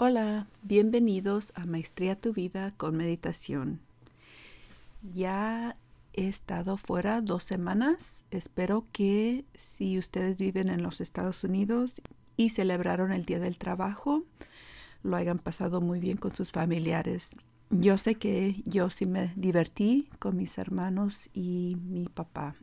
Hola, 0.00 0.46
bienvenidos 0.62 1.52
a 1.56 1.66
Maestría 1.66 2.14
Tu 2.14 2.32
Vida 2.32 2.70
con 2.76 2.96
Meditación. 2.96 3.80
Ya 5.12 5.76
he 6.12 6.28
estado 6.28 6.76
fuera 6.76 7.20
dos 7.20 7.42
semanas. 7.42 8.24
Espero 8.30 8.86
que 8.92 9.44
si 9.56 9.98
ustedes 9.98 10.38
viven 10.38 10.68
en 10.68 10.84
los 10.84 11.00
Estados 11.00 11.42
Unidos 11.42 12.00
y 12.36 12.50
celebraron 12.50 13.10
el 13.10 13.24
Día 13.24 13.40
del 13.40 13.58
Trabajo, 13.58 14.22
lo 15.02 15.16
hayan 15.16 15.40
pasado 15.40 15.80
muy 15.80 15.98
bien 15.98 16.16
con 16.16 16.32
sus 16.32 16.52
familiares. 16.52 17.34
Yo 17.70 17.98
sé 17.98 18.14
que 18.14 18.62
yo 18.66 18.90
sí 18.90 19.04
me 19.04 19.32
divertí 19.34 20.08
con 20.20 20.36
mis 20.36 20.58
hermanos 20.58 21.28
y 21.34 21.76
mi 21.88 22.06
papá. 22.06 22.54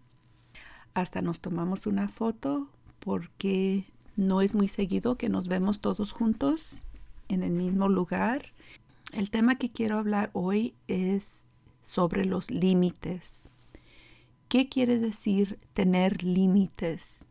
Hasta 0.93 1.21
nos 1.21 1.41
tomamos 1.41 1.85
una 1.85 2.07
foto 2.07 2.69
porque 3.01 3.83
no 4.15 4.39
es 4.39 4.55
muy 4.55 4.69
seguido 4.69 5.17
que 5.17 5.27
nos 5.27 5.49
vemos 5.49 5.81
todos 5.81 6.13
juntos 6.13 6.85
en 7.29 7.43
el 7.43 7.51
mismo 7.51 7.89
lugar. 7.89 8.53
El 9.13 9.29
tema 9.29 9.55
que 9.55 9.71
quiero 9.71 9.97
hablar 9.97 10.29
hoy 10.33 10.75
es 10.87 11.45
sobre 11.81 12.25
los 12.25 12.51
límites. 12.51 13.47
¿Qué 14.47 14.69
quiere 14.69 14.99
decir 14.99 15.57
tener 15.73 16.23
límites? 16.23 17.25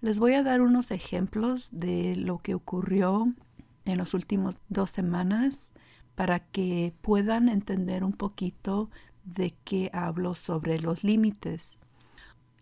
Les 0.00 0.18
voy 0.18 0.34
a 0.34 0.42
dar 0.42 0.60
unos 0.60 0.90
ejemplos 0.90 1.68
de 1.72 2.16
lo 2.16 2.38
que 2.38 2.54
ocurrió 2.54 3.32
en 3.84 3.98
los 3.98 4.14
últimos 4.14 4.58
dos 4.68 4.90
semanas 4.90 5.72
para 6.14 6.40
que 6.40 6.94
puedan 7.02 7.48
entender 7.48 8.04
un 8.04 8.12
poquito 8.12 8.90
de 9.24 9.54
qué 9.64 9.90
hablo 9.92 10.34
sobre 10.34 10.80
los 10.80 11.04
límites. 11.04 11.78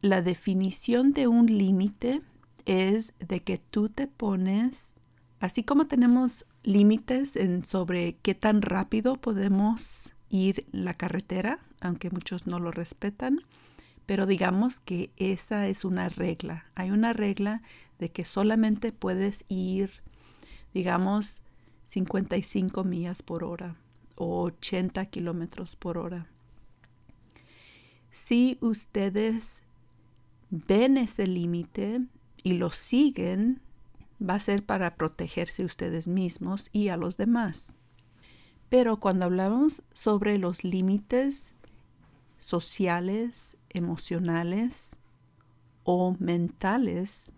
La 0.01 0.23
definición 0.23 1.13
de 1.13 1.29
un 1.29 1.47
límite 1.47 2.23
es 2.67 3.15
de 3.19 3.43
que 3.43 3.59
tú 3.59 3.89
te 3.89 4.07
pones 4.07 4.99
Así 5.45 5.63
como 5.63 5.87
tenemos 5.87 6.47
límites 6.63 7.37
en 7.37 7.67
sobre 7.67 8.17
qué 8.23 8.35
tan 8.35 8.63
rápido 8.63 9.17
podemos 9.17 10.15
ir 10.31 10.67
la 10.73 10.95
carretera, 10.95 11.59
aunque 11.83 12.09
muchos 12.09 12.47
no 12.47 12.61
lo 12.61 12.71
respetan, 12.71 13.41
pero 14.07 14.25
digamos 14.25 14.81
que 14.81 15.11
esa 15.19 15.69
es 15.69 15.85
una 15.85 16.09
regla. 16.09 16.65
Hay 16.75 16.93
una 16.93 17.13
regla 17.13 17.61
de 17.99 18.11
que 18.11 18.25
solamente 18.25 18.91
puedes 18.91 19.45
ir, 19.49 19.91
digamos, 20.73 21.43
55 21.85 22.83
millas 22.83 23.23
por 23.23 23.45
hora 23.45 23.77
o 24.17 24.45
80 24.45 25.05
kilómetros 25.11 25.77
por 25.77 25.99
hora. 25.99 26.27
Si 28.11 28.57
ustedes 28.63 29.63
ven 30.49 30.97
ese 30.97 31.27
límite 31.27 32.01
y 32.43 32.55
lo 32.55 32.71
siguen, 32.71 33.61
va 34.21 34.35
a 34.35 34.41
ser 34.41 34.65
para 34.65 34.97
protegerse 34.97 35.65
ustedes 35.65 36.09
mismos 36.09 36.69
y 36.73 36.89
a 36.89 36.97
los 36.97 37.17
demás. 37.17 37.77
Pero 38.69 38.99
cuando 38.99 39.27
hablamos 39.27 39.83
sobre 39.93 40.39
los 40.39 40.65
límites 40.65 41.55
sociales, 42.39 43.57
emocionales 43.71 44.97
o 45.85 46.17
mentales, 46.19 47.33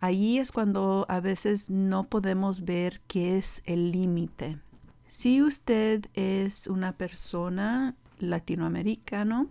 ahí 0.00 0.38
es 0.38 0.52
cuando 0.52 1.06
a 1.08 1.20
veces 1.20 1.70
no 1.70 2.04
podemos 2.04 2.64
ver 2.64 3.00
qué 3.06 3.38
es 3.38 3.62
el 3.64 3.92
límite. 3.92 4.58
Si 5.06 5.42
usted 5.42 6.06
es 6.14 6.66
una 6.66 6.96
persona 6.96 7.96
latinoamericana 8.18 9.46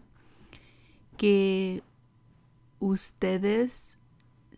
que 1.18 1.84
ustedes 2.80 3.98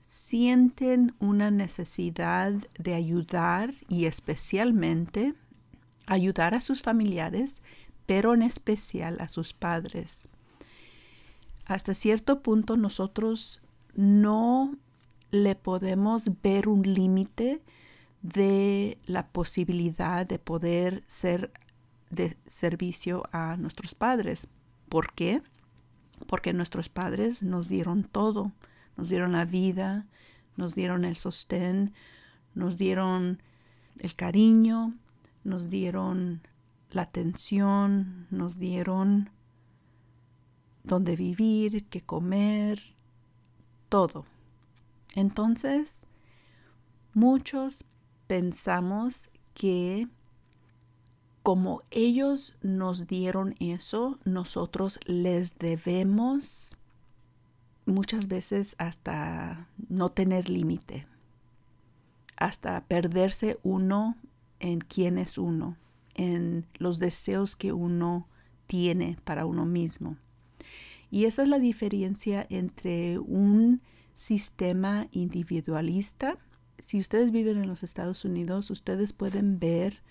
sienten 0.09 1.13
una 1.19 1.51
necesidad 1.51 2.51
de 2.79 2.95
ayudar 2.95 3.75
y 3.89 4.05
especialmente 4.05 5.35
ayudar 6.07 6.55
a 6.55 6.61
sus 6.61 6.81
familiares, 6.81 7.61
pero 8.07 8.33
en 8.33 8.41
especial 8.41 9.17
a 9.19 9.27
sus 9.27 9.53
padres. 9.53 10.27
Hasta 11.65 11.93
cierto 11.93 12.41
punto 12.41 12.75
nosotros 12.75 13.61
no 13.93 14.75
le 15.29 15.53
podemos 15.53 16.31
ver 16.41 16.69
un 16.69 16.81
límite 16.81 17.61
de 18.23 18.97
la 19.05 19.27
posibilidad 19.27 20.25
de 20.25 20.39
poder 20.39 21.03
ser 21.05 21.51
de 22.09 22.35
servicio 22.47 23.29
a 23.31 23.57
nuestros 23.57 23.93
padres. 23.93 24.47
¿Por 24.89 25.13
qué? 25.13 25.43
Porque 26.25 26.51
nuestros 26.51 26.89
padres 26.89 27.43
nos 27.43 27.69
dieron 27.69 28.05
todo 28.05 28.53
nos 28.99 29.07
dieron 29.07 29.31
la 29.31 29.45
vida, 29.45 30.07
nos 30.57 30.75
dieron 30.75 31.05
el 31.05 31.15
sostén, 31.15 31.93
nos 32.53 32.77
dieron 32.77 33.41
el 33.97 34.13
cariño, 34.13 34.93
nos 35.45 35.69
dieron 35.69 36.41
la 36.91 37.03
atención, 37.03 38.27
nos 38.29 38.59
dieron 38.59 39.29
dónde 40.83 41.15
vivir, 41.15 41.85
qué 41.85 42.01
comer, 42.01 42.81
todo. 43.87 44.25
Entonces, 45.15 46.01
muchos 47.13 47.85
pensamos 48.27 49.29
que 49.53 50.09
como 51.41 51.83
ellos 51.89 52.57
nos 52.61 53.07
dieron 53.07 53.55
eso, 53.61 54.19
nosotros 54.25 54.99
les 55.05 55.57
debemos 55.57 56.78
muchas 57.89 58.27
veces 58.27 58.75
hasta 58.77 59.67
no 59.89 60.11
tener 60.11 60.49
límite, 60.49 61.07
hasta 62.37 62.85
perderse 62.85 63.57
uno 63.63 64.15
en 64.59 64.79
quién 64.79 65.17
es 65.17 65.37
uno, 65.37 65.77
en 66.15 66.65
los 66.77 66.99
deseos 66.99 67.55
que 67.55 67.73
uno 67.73 68.27
tiene 68.67 69.17
para 69.23 69.45
uno 69.45 69.65
mismo. 69.65 70.17
Y 71.11 71.25
esa 71.25 71.43
es 71.43 71.49
la 71.49 71.59
diferencia 71.59 72.45
entre 72.49 73.19
un 73.19 73.81
sistema 74.13 75.07
individualista. 75.11 76.37
Si 76.77 76.99
ustedes 76.99 77.31
viven 77.31 77.57
en 77.57 77.67
los 77.67 77.83
Estados 77.83 78.25
Unidos, 78.25 78.69
ustedes 78.69 79.13
pueden 79.13 79.59
ver 79.59 80.01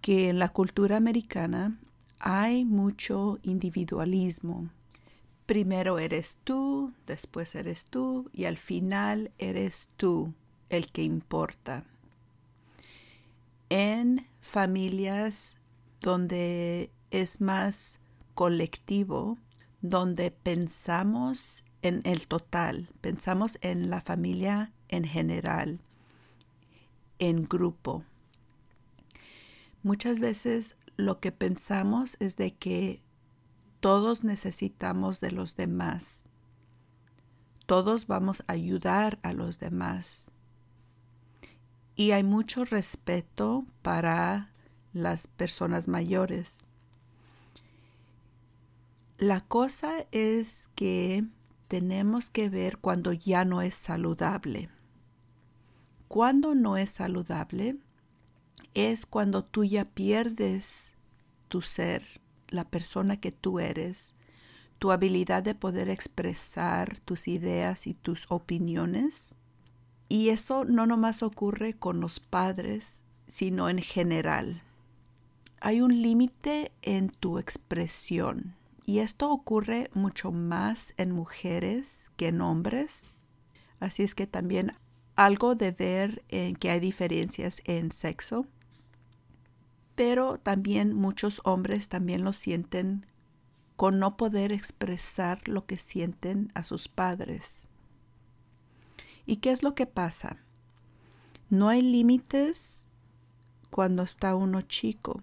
que 0.00 0.30
en 0.30 0.38
la 0.38 0.48
cultura 0.48 0.96
americana 0.96 1.78
hay 2.18 2.64
mucho 2.64 3.38
individualismo, 3.42 4.70
primero 5.50 5.98
eres 5.98 6.38
tú, 6.44 6.92
después 7.08 7.56
eres 7.56 7.84
tú 7.86 8.30
y 8.32 8.44
al 8.44 8.56
final 8.56 9.32
eres 9.36 9.88
tú 9.96 10.32
el 10.68 10.92
que 10.92 11.02
importa. 11.02 11.82
En 13.68 14.28
familias 14.40 15.58
donde 16.00 16.92
es 17.10 17.40
más 17.40 17.98
colectivo, 18.36 19.38
donde 19.82 20.30
pensamos 20.30 21.64
en 21.82 22.02
el 22.04 22.28
total, 22.28 22.88
pensamos 23.00 23.58
en 23.60 23.90
la 23.90 24.00
familia 24.00 24.70
en 24.88 25.02
general, 25.02 25.80
en 27.18 27.42
grupo. 27.42 28.04
Muchas 29.82 30.20
veces 30.20 30.76
lo 30.96 31.18
que 31.18 31.32
pensamos 31.32 32.16
es 32.20 32.36
de 32.36 32.52
que 32.52 33.02
todos 33.80 34.24
necesitamos 34.24 35.20
de 35.20 35.32
los 35.32 35.56
demás. 35.56 36.28
Todos 37.66 38.06
vamos 38.06 38.42
a 38.46 38.52
ayudar 38.52 39.18
a 39.22 39.32
los 39.32 39.58
demás. 39.58 40.32
Y 41.96 42.12
hay 42.12 42.22
mucho 42.22 42.64
respeto 42.64 43.64
para 43.82 44.52
las 44.92 45.26
personas 45.26 45.88
mayores. 45.88 46.66
La 49.18 49.40
cosa 49.40 50.06
es 50.12 50.70
que 50.74 51.24
tenemos 51.68 52.30
que 52.30 52.48
ver 52.48 52.78
cuando 52.78 53.12
ya 53.12 53.44
no 53.44 53.62
es 53.62 53.74
saludable. 53.74 54.70
Cuando 56.08 56.54
no 56.54 56.76
es 56.76 56.90
saludable 56.90 57.76
es 58.74 59.06
cuando 59.06 59.44
tú 59.44 59.64
ya 59.64 59.84
pierdes 59.84 60.94
tu 61.48 61.62
ser 61.62 62.20
la 62.50 62.64
persona 62.64 63.18
que 63.18 63.32
tú 63.32 63.60
eres, 63.60 64.14
tu 64.78 64.92
habilidad 64.92 65.42
de 65.42 65.54
poder 65.54 65.88
expresar 65.88 67.00
tus 67.00 67.28
ideas 67.28 67.86
y 67.86 67.94
tus 67.94 68.26
opiniones. 68.28 69.34
Y 70.08 70.30
eso 70.30 70.64
no 70.64 70.86
nomás 70.86 71.22
ocurre 71.22 71.74
con 71.74 72.00
los 72.00 72.20
padres, 72.20 73.02
sino 73.28 73.68
en 73.68 73.78
general. 73.78 74.62
Hay 75.60 75.80
un 75.82 76.02
límite 76.02 76.72
en 76.82 77.10
tu 77.10 77.38
expresión 77.38 78.56
y 78.86 79.00
esto 79.00 79.30
ocurre 79.30 79.90
mucho 79.94 80.32
más 80.32 80.94
en 80.96 81.12
mujeres 81.12 82.10
que 82.16 82.28
en 82.28 82.40
hombres. 82.40 83.12
Así 83.78 84.02
es 84.02 84.14
que 84.14 84.26
también 84.26 84.74
algo 85.14 85.54
de 85.54 85.70
ver 85.72 86.24
en 86.28 86.56
que 86.56 86.70
hay 86.70 86.80
diferencias 86.80 87.62
en 87.66 87.92
sexo 87.92 88.46
pero 90.00 90.38
también 90.38 90.94
muchos 90.94 91.42
hombres 91.44 91.90
también 91.90 92.24
lo 92.24 92.32
sienten 92.32 93.04
con 93.76 93.98
no 93.98 94.16
poder 94.16 94.50
expresar 94.50 95.46
lo 95.46 95.66
que 95.66 95.76
sienten 95.76 96.50
a 96.54 96.62
sus 96.62 96.88
padres. 96.88 97.68
¿Y 99.26 99.36
qué 99.36 99.50
es 99.50 99.62
lo 99.62 99.74
que 99.74 99.84
pasa? 99.84 100.38
No 101.50 101.68
hay 101.68 101.82
límites 101.82 102.88
cuando 103.68 104.02
está 104.02 104.34
uno 104.34 104.62
chico. 104.62 105.20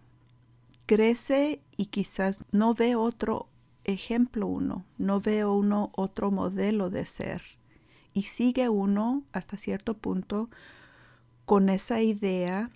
Crece 0.86 1.60
y 1.76 1.88
quizás 1.88 2.42
no 2.52 2.76
ve 2.76 2.96
otro 2.96 3.50
ejemplo 3.84 4.46
uno, 4.46 4.86
no 5.00 5.20
ve 5.20 5.44
uno 5.44 5.90
otro 5.96 6.30
modelo 6.30 6.92
de 6.92 7.08
ser. 7.08 7.42
Y 8.14 8.22
sigue 8.22 8.70
uno 8.70 9.24
hasta 9.32 9.58
cierto 9.58 9.96
punto 9.96 10.52
con 11.46 11.70
esa 11.70 12.00
idea 12.04 12.70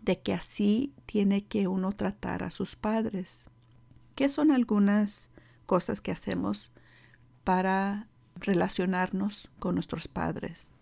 de 0.00 0.20
que 0.20 0.32
así 0.32 0.94
tiene 1.06 1.44
que 1.44 1.68
uno 1.68 1.92
tratar 1.92 2.42
a 2.42 2.50
sus 2.50 2.76
padres. 2.76 3.50
¿Qué 4.14 4.28
son 4.28 4.50
algunas 4.50 5.30
cosas 5.66 6.00
que 6.00 6.10
hacemos 6.10 6.72
para 7.44 8.08
relacionarnos 8.36 9.50
con 9.58 9.74
nuestros 9.74 10.08
padres? 10.08 10.74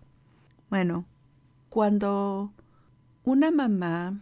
Bueno, 0.68 1.06
cuando 1.68 2.52
una 3.24 3.50
mamá 3.50 4.20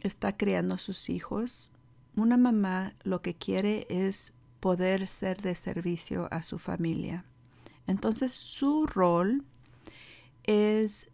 está 0.00 0.36
criando 0.36 0.74
a 0.74 0.78
sus 0.78 1.10
hijos, 1.10 1.70
una 2.16 2.36
mamá 2.36 2.94
lo 3.02 3.22
que 3.22 3.34
quiere 3.34 3.86
es 3.90 4.34
poder 4.60 5.06
ser 5.06 5.40
de 5.40 5.54
servicio 5.54 6.28
a 6.32 6.42
su 6.42 6.58
familia. 6.58 7.24
Entonces 7.86 8.32
su 8.32 8.86
rol 8.86 9.44
es 10.44 11.10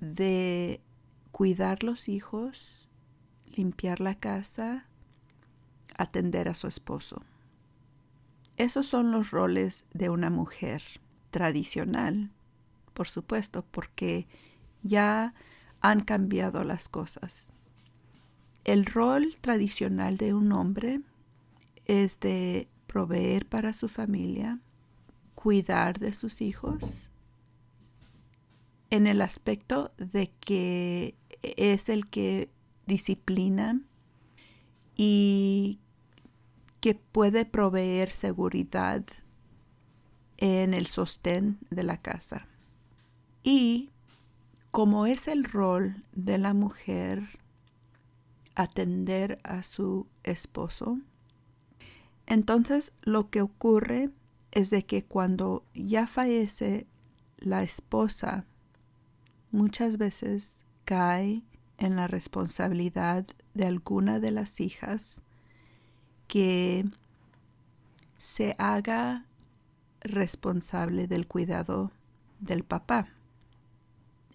de 0.00 0.80
cuidar 1.36 1.82
los 1.82 2.08
hijos, 2.08 2.88
limpiar 3.44 4.00
la 4.00 4.14
casa, 4.14 4.86
atender 5.94 6.48
a 6.48 6.54
su 6.54 6.66
esposo. 6.66 7.20
Esos 8.56 8.86
son 8.86 9.10
los 9.10 9.32
roles 9.32 9.84
de 9.92 10.08
una 10.08 10.30
mujer 10.30 10.82
tradicional, 11.30 12.30
por 12.94 13.06
supuesto, 13.06 13.66
porque 13.70 14.26
ya 14.82 15.34
han 15.82 16.00
cambiado 16.00 16.64
las 16.64 16.88
cosas. 16.88 17.50
El 18.64 18.86
rol 18.86 19.36
tradicional 19.38 20.16
de 20.16 20.32
un 20.32 20.52
hombre 20.52 21.02
es 21.84 22.18
de 22.18 22.66
proveer 22.86 23.44
para 23.44 23.74
su 23.74 23.88
familia, 23.88 24.58
cuidar 25.34 25.98
de 25.98 26.14
sus 26.14 26.40
hijos, 26.40 27.10
en 28.88 29.06
el 29.06 29.20
aspecto 29.20 29.92
de 29.98 30.30
que 30.40 31.14
es 31.56 31.88
el 31.88 32.06
que 32.06 32.48
disciplina 32.86 33.80
y 34.96 35.78
que 36.80 36.94
puede 36.94 37.44
proveer 37.44 38.10
seguridad 38.10 39.04
en 40.38 40.74
el 40.74 40.86
sostén 40.86 41.58
de 41.70 41.82
la 41.82 41.96
casa. 41.96 42.46
Y 43.42 43.90
como 44.70 45.06
es 45.06 45.28
el 45.28 45.44
rol 45.44 46.04
de 46.12 46.38
la 46.38 46.52
mujer 46.52 47.38
atender 48.54 49.38
a 49.42 49.62
su 49.62 50.06
esposo, 50.22 50.98
entonces 52.26 52.92
lo 53.02 53.30
que 53.30 53.40
ocurre 53.40 54.10
es 54.50 54.70
de 54.70 54.84
que 54.84 55.04
cuando 55.04 55.64
ya 55.74 56.06
fallece 56.06 56.86
la 57.38 57.62
esposa, 57.62 58.44
muchas 59.50 59.96
veces 59.96 60.65
cae 60.86 61.42
en 61.76 61.96
la 61.96 62.06
responsabilidad 62.06 63.26
de 63.52 63.66
alguna 63.66 64.18
de 64.20 64.30
las 64.30 64.60
hijas 64.60 65.22
que 66.28 66.86
se 68.16 68.54
haga 68.58 69.26
responsable 70.00 71.06
del 71.06 71.26
cuidado 71.26 71.90
del 72.40 72.64
papá. 72.64 73.08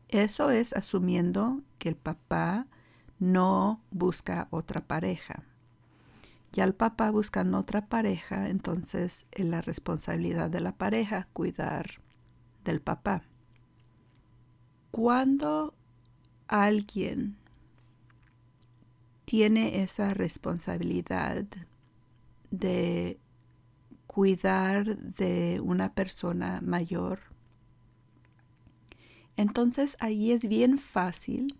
Eso 0.10 0.52
es 0.52 0.74
asumiendo 0.74 1.62
que 1.80 1.90
el 1.90 1.96
papá 1.96 2.68
no 3.18 3.82
busca 3.92 4.48
otra 4.52 4.82
pareja. 4.82 5.44
Ya 6.52 6.66
el 6.66 6.74
papá 6.74 7.12
buscando 7.12 7.58
otra 7.58 7.88
pareja, 7.88 8.50
entonces 8.50 9.26
es 9.32 9.46
la 9.46 9.62
responsabilidad 9.62 10.50
de 10.50 10.60
la 10.60 10.74
pareja 10.74 11.28
cuidar 11.32 12.02
del 12.66 12.82
papá. 12.82 13.24
Cuando 14.92 15.74
alguien 16.52 17.38
tiene 19.26 19.82
esa 19.82 20.14
responsabilidad 20.14 21.46
de 22.52 23.18
cuidar 24.06 24.98
de 24.98 25.62
una 25.64 25.94
persona 25.94 26.60
mayor, 26.62 27.20
entonces 29.38 29.96
ahí 30.02 30.32
es 30.32 30.48
bien 30.48 30.78
fácil 30.78 31.58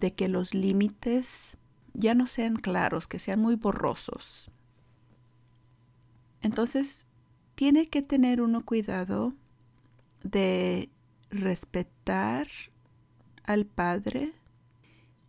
de 0.00 0.12
que 0.12 0.28
los 0.28 0.52
límites 0.52 1.56
ya 1.94 2.14
no 2.14 2.26
sean 2.26 2.56
claros, 2.56 3.06
que 3.06 3.18
sean 3.18 3.40
muy 3.40 3.54
borrosos. 3.54 4.50
Entonces, 6.40 7.06
tiene 7.54 7.88
que 7.88 8.02
tener 8.02 8.40
uno 8.40 8.64
cuidado 8.64 9.32
de 10.24 10.90
respetar 11.30 12.48
al 13.44 13.66
Padre, 13.66 14.32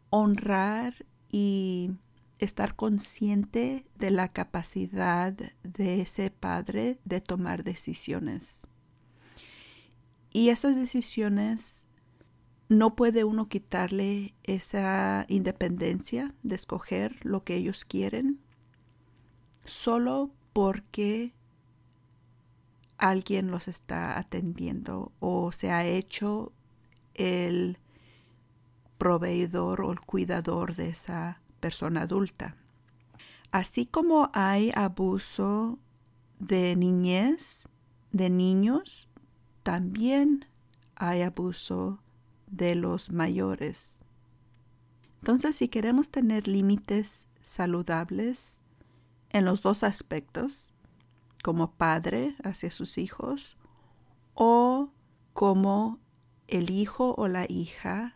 honrar 0.10 1.06
y 1.30 1.92
estar 2.40 2.76
consciente 2.76 3.86
de 3.96 4.12
la 4.12 4.28
capacidad 4.28 5.34
de 5.64 6.02
ese 6.02 6.30
Padre 6.30 7.00
de 7.06 7.22
tomar 7.22 7.64
decisiones. 7.64 8.68
Y 10.32 10.50
esas 10.50 10.76
decisiones 10.76 11.88
no 12.70 12.96
puede 12.96 13.24
uno 13.24 13.46
quitarle 13.46 14.34
esa 14.44 15.26
independencia 15.28 16.34
de 16.44 16.56
escoger 16.56 17.18
lo 17.24 17.44
que 17.44 17.56
ellos 17.56 17.86
quieren 17.86 18.40
solo 19.66 20.32
porque 20.54 21.34
alguien 22.98 23.52
los 23.52 23.68
está 23.68 24.18
atendiendo 24.18 25.12
o 25.20 25.52
se 25.52 25.72
ha 25.72 25.86
hecho 25.86 26.52
el 27.14 27.78
proveedor 29.04 29.82
o 29.82 29.92
el 29.92 30.00
cuidador 30.00 30.76
de 30.76 30.88
esa 30.88 31.42
persona 31.60 32.04
adulta. 32.04 32.56
Así 33.52 33.86
como 33.86 34.32
hay 34.34 34.72
abuso 34.74 35.78
de 36.40 36.78
niñez, 36.78 37.68
de 38.14 38.30
niños, 38.30 39.10
también 39.62 40.46
hay 40.96 41.22
abuso 41.22 42.00
de 42.48 42.76
los 42.76 43.12
mayores. 43.12 44.06
Entonces, 45.20 45.58
si 45.58 45.68
queremos 45.68 46.08
tener 46.08 46.48
límites 46.48 47.28
saludables 47.42 48.62
en 49.32 49.44
los 49.44 49.64
dos 49.64 49.84
aspectos, 49.84 50.72
como 51.44 51.72
padre 51.74 52.38
hacia 52.46 52.72
sus 52.72 52.98
hijos 52.98 53.58
o 54.34 54.92
como 55.34 56.00
el 56.48 56.70
hijo 56.70 57.16
o 57.18 57.28
la 57.28 57.46
hija 57.50 58.16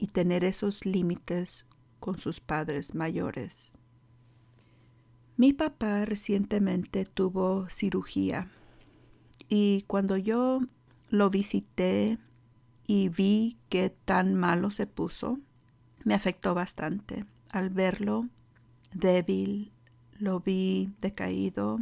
y 0.00 0.08
tener 0.08 0.42
esos 0.42 0.86
límites 0.86 1.66
con 2.00 2.16
sus 2.18 2.40
padres 2.40 2.94
mayores. 2.94 3.78
Mi 5.36 5.52
papá 5.52 6.04
recientemente 6.06 7.04
tuvo 7.04 7.68
cirugía 7.68 8.50
y 9.48 9.82
cuando 9.82 10.16
yo 10.16 10.60
lo 11.10 11.28
visité 11.28 12.18
y 12.86 13.10
vi 13.10 13.58
que 13.68 13.90
tan 13.90 14.34
malo 14.34 14.70
se 14.70 14.86
puso, 14.86 15.38
me 16.04 16.14
afectó 16.14 16.54
bastante. 16.54 17.26
Al 17.50 17.68
verlo 17.68 18.28
débil, 18.92 19.72
lo 20.18 20.40
vi 20.40 20.92
decaído, 21.00 21.80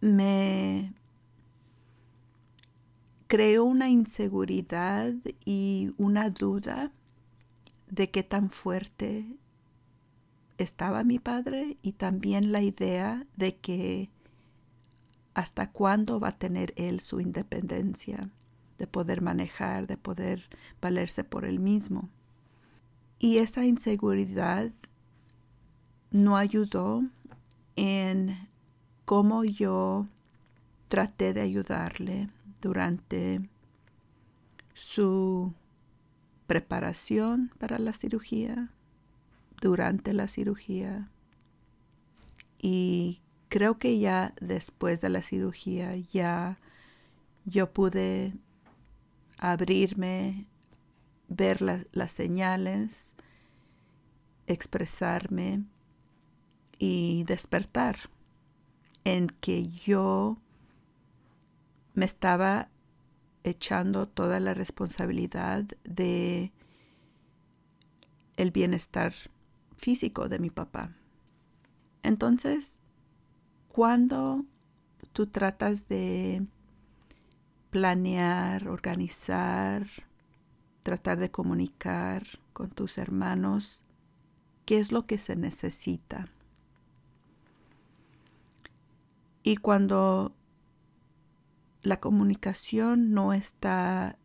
me 0.00 0.94
creó 3.26 3.64
una 3.64 3.88
inseguridad 3.88 5.14
y 5.44 5.92
una 5.96 6.30
duda 6.30 6.92
de 7.92 8.10
qué 8.10 8.22
tan 8.22 8.48
fuerte 8.48 9.36
estaba 10.56 11.04
mi 11.04 11.18
padre 11.18 11.76
y 11.82 11.92
también 11.92 12.50
la 12.50 12.62
idea 12.62 13.26
de 13.36 13.56
que 13.56 14.08
hasta 15.34 15.70
cuándo 15.70 16.18
va 16.18 16.28
a 16.28 16.38
tener 16.38 16.72
él 16.76 17.00
su 17.00 17.20
independencia 17.20 18.30
de 18.78 18.86
poder 18.86 19.20
manejar, 19.20 19.86
de 19.86 19.98
poder 19.98 20.48
valerse 20.80 21.22
por 21.22 21.44
él 21.44 21.60
mismo. 21.60 22.08
Y 23.18 23.38
esa 23.38 23.66
inseguridad 23.66 24.72
no 26.10 26.38
ayudó 26.38 27.04
en 27.76 28.48
cómo 29.04 29.44
yo 29.44 30.06
traté 30.88 31.34
de 31.34 31.42
ayudarle 31.42 32.30
durante 32.62 33.46
su 34.72 35.52
preparación 36.52 37.50
para 37.58 37.78
la 37.78 37.94
cirugía, 37.94 38.68
durante 39.62 40.12
la 40.12 40.28
cirugía. 40.28 41.08
Y 42.58 43.22
creo 43.48 43.78
que 43.78 43.98
ya 43.98 44.34
después 44.38 45.00
de 45.00 45.08
la 45.08 45.22
cirugía 45.22 45.96
ya 45.96 46.58
yo 47.46 47.72
pude 47.72 48.34
abrirme, 49.38 50.46
ver 51.28 51.62
las 51.62 52.10
señales 52.10 53.14
expresarme 54.46 55.64
y 56.78 57.24
despertar 57.24 58.10
en 59.04 59.28
que 59.28 59.68
yo 59.68 60.36
me 61.94 62.04
estaba 62.04 62.68
echando 63.44 64.06
toda 64.08 64.40
la 64.40 64.54
responsabilidad 64.54 65.64
de 65.84 66.52
el 68.36 68.50
bienestar 68.50 69.14
físico 69.76 70.28
de 70.28 70.38
mi 70.38 70.50
papá. 70.50 70.94
Entonces, 72.02 72.80
cuando 73.68 74.44
tú 75.12 75.26
tratas 75.26 75.88
de 75.88 76.46
planear, 77.70 78.68
organizar, 78.68 79.86
tratar 80.82 81.18
de 81.18 81.30
comunicar 81.30 82.26
con 82.52 82.70
tus 82.70 82.98
hermanos 82.98 83.84
qué 84.66 84.78
es 84.78 84.92
lo 84.92 85.06
que 85.06 85.18
se 85.18 85.36
necesita. 85.36 86.28
Y 89.42 89.56
cuando 89.56 90.32
la 91.82 91.98
comunicación 92.00 93.12
no 93.12 93.32
está 93.32 94.16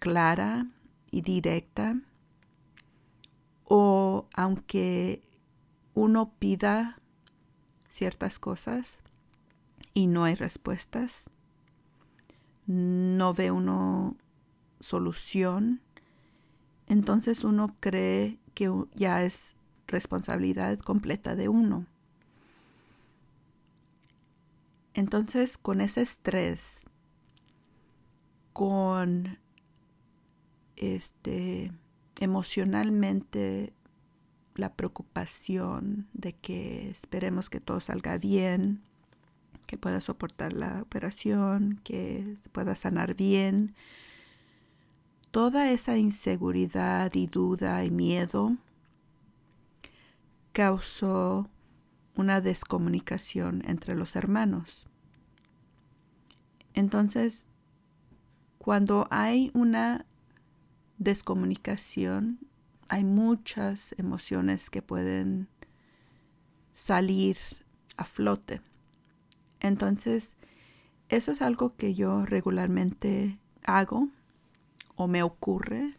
clara 0.00 0.66
y 1.10 1.22
directa, 1.22 2.00
o 3.64 4.26
aunque 4.34 5.22
uno 5.94 6.32
pida 6.38 6.98
ciertas 7.88 8.38
cosas 8.38 9.02
y 9.94 10.06
no 10.06 10.24
hay 10.24 10.34
respuestas, 10.34 11.30
no 12.66 13.34
ve 13.34 13.50
uno 13.50 14.16
solución, 14.80 15.80
entonces 16.86 17.44
uno 17.44 17.76
cree 17.80 18.38
que 18.54 18.70
ya 18.94 19.22
es 19.22 19.54
responsabilidad 19.86 20.78
completa 20.78 21.36
de 21.36 21.48
uno. 21.48 21.86
Entonces, 24.94 25.58
con 25.58 25.80
ese 25.80 26.02
estrés, 26.02 26.84
con 28.52 29.38
este 30.76 31.72
emocionalmente 32.20 33.72
la 34.54 34.74
preocupación 34.74 36.08
de 36.12 36.34
que 36.34 36.90
esperemos 36.90 37.50
que 37.50 37.60
todo 37.60 37.80
salga 37.80 38.18
bien, 38.18 38.82
que 39.66 39.78
pueda 39.78 40.00
soportar 40.00 40.52
la 40.52 40.82
operación, 40.82 41.80
que 41.84 42.36
pueda 42.52 42.76
sanar 42.76 43.14
bien. 43.14 43.74
Toda 45.30 45.70
esa 45.70 45.96
inseguridad 45.96 47.14
y 47.14 47.26
duda 47.26 47.84
y 47.84 47.90
miedo 47.90 48.56
causó 50.52 51.48
una 52.16 52.40
descomunicación 52.40 53.62
entre 53.66 53.94
los 53.94 54.16
hermanos. 54.16 54.88
Entonces, 56.74 57.48
cuando 58.58 59.06
hay 59.10 59.50
una 59.54 60.06
descomunicación, 60.98 62.38
hay 62.88 63.04
muchas 63.04 63.94
emociones 63.98 64.70
que 64.70 64.82
pueden 64.82 65.48
salir 66.72 67.36
a 67.96 68.04
flote. 68.04 68.60
Entonces, 69.60 70.36
eso 71.08 71.32
es 71.32 71.42
algo 71.42 71.76
que 71.76 71.94
yo 71.94 72.24
regularmente 72.24 73.38
hago 73.64 74.08
o 74.96 75.08
me 75.08 75.22
ocurre 75.22 75.96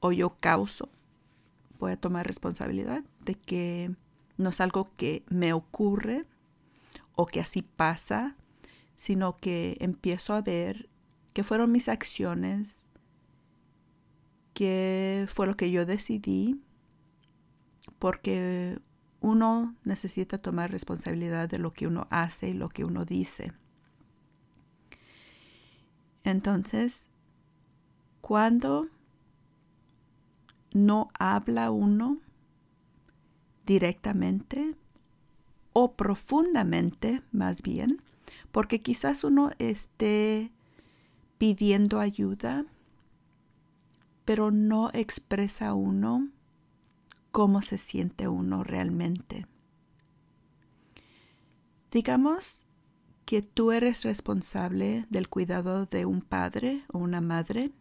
o 0.00 0.12
yo 0.12 0.30
causo. 0.30 0.88
Voy 1.78 1.92
a 1.92 1.96
tomar 2.00 2.26
responsabilidad 2.26 3.04
de 3.24 3.34
que 3.34 3.94
no 4.36 4.50
es 4.50 4.60
algo 4.60 4.90
que 4.96 5.24
me 5.28 5.52
ocurre 5.52 6.26
o 7.14 7.26
que 7.26 7.40
así 7.40 7.62
pasa, 7.62 8.36
sino 8.96 9.38
que 9.38 9.76
empiezo 9.80 10.34
a 10.34 10.42
ver 10.42 10.88
qué 11.32 11.42
fueron 11.42 11.72
mis 11.72 11.88
acciones, 11.88 12.88
qué 14.52 15.26
fue 15.32 15.46
lo 15.46 15.56
que 15.56 15.70
yo 15.70 15.86
decidí, 15.86 16.60
porque 17.98 18.78
uno 19.20 19.74
necesita 19.84 20.38
tomar 20.38 20.70
responsabilidad 20.70 21.48
de 21.48 21.58
lo 21.58 21.72
que 21.72 21.86
uno 21.86 22.06
hace 22.10 22.48
y 22.50 22.54
lo 22.54 22.68
que 22.68 22.84
uno 22.84 23.04
dice. 23.04 23.52
Entonces, 26.24 27.10
cuando 28.20 28.88
no 30.72 31.10
habla 31.18 31.70
uno 31.70 32.18
directamente 33.66 34.74
o 35.72 35.94
profundamente 35.94 37.22
más 37.32 37.62
bien, 37.62 38.02
porque 38.52 38.80
quizás 38.80 39.24
uno 39.24 39.50
esté 39.58 40.52
pidiendo 41.38 42.00
ayuda, 42.00 42.64
pero 44.24 44.50
no 44.50 44.90
expresa 44.92 45.74
uno 45.74 46.28
cómo 47.32 47.60
se 47.60 47.78
siente 47.78 48.28
uno 48.28 48.62
realmente. 48.62 49.46
Digamos 51.90 52.66
que 53.24 53.42
tú 53.42 53.72
eres 53.72 54.04
responsable 54.04 55.06
del 55.10 55.28
cuidado 55.28 55.86
de 55.86 56.06
un 56.06 56.20
padre 56.20 56.84
o 56.92 56.98
una 56.98 57.20
madre 57.20 57.72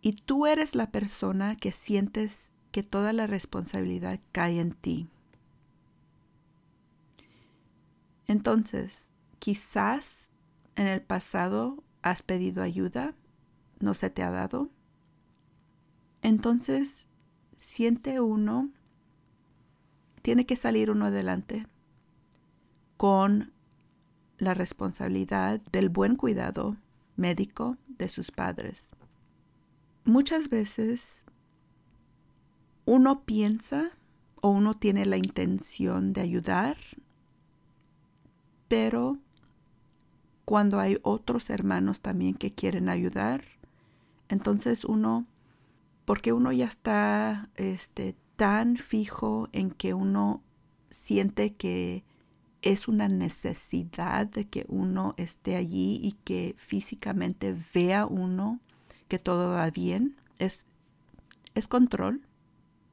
y 0.00 0.12
tú 0.12 0.46
eres 0.46 0.74
la 0.74 0.90
persona 0.90 1.56
que 1.56 1.72
sientes 1.72 2.52
que 2.76 2.82
toda 2.82 3.14
la 3.14 3.26
responsabilidad 3.26 4.20
cae 4.32 4.60
en 4.60 4.72
ti. 4.72 5.08
Entonces, 8.26 9.12
quizás 9.38 10.30
en 10.74 10.86
el 10.86 11.00
pasado 11.00 11.82
has 12.02 12.22
pedido 12.22 12.62
ayuda, 12.62 13.14
no 13.80 13.94
se 13.94 14.10
te 14.10 14.22
ha 14.22 14.30
dado. 14.30 14.68
Entonces, 16.20 17.06
siente 17.56 18.20
uno, 18.20 18.68
tiene 20.20 20.44
que 20.44 20.56
salir 20.56 20.90
uno 20.90 21.06
adelante 21.06 21.66
con 22.98 23.52
la 24.36 24.52
responsabilidad 24.52 25.62
del 25.72 25.88
buen 25.88 26.16
cuidado 26.16 26.76
médico 27.16 27.78
de 27.88 28.10
sus 28.10 28.30
padres. 28.30 28.94
Muchas 30.04 30.50
veces 30.50 31.24
uno 32.86 33.24
piensa 33.24 33.90
o 34.40 34.48
uno 34.50 34.72
tiene 34.72 35.04
la 35.04 35.16
intención 35.16 36.12
de 36.12 36.20
ayudar, 36.22 36.78
pero 38.68 39.18
cuando 40.44 40.78
hay 40.78 40.98
otros 41.02 41.50
hermanos 41.50 42.00
también 42.00 42.34
que 42.34 42.54
quieren 42.54 42.88
ayudar, 42.88 43.44
entonces 44.28 44.84
uno, 44.84 45.26
porque 46.04 46.32
uno 46.32 46.52
ya 46.52 46.66
está 46.66 47.50
este, 47.56 48.14
tan 48.36 48.76
fijo 48.76 49.48
en 49.52 49.72
que 49.72 49.92
uno 49.92 50.42
siente 50.88 51.54
que 51.54 52.04
es 52.62 52.86
una 52.86 53.08
necesidad 53.08 54.28
de 54.28 54.44
que 54.48 54.64
uno 54.68 55.14
esté 55.16 55.56
allí 55.56 55.98
y 56.02 56.12
que 56.12 56.54
físicamente 56.56 57.56
vea 57.74 58.06
uno 58.06 58.60
que 59.08 59.18
todo 59.18 59.50
va 59.50 59.70
bien, 59.70 60.16
es, 60.38 60.68
es 61.56 61.66
control 61.66 62.22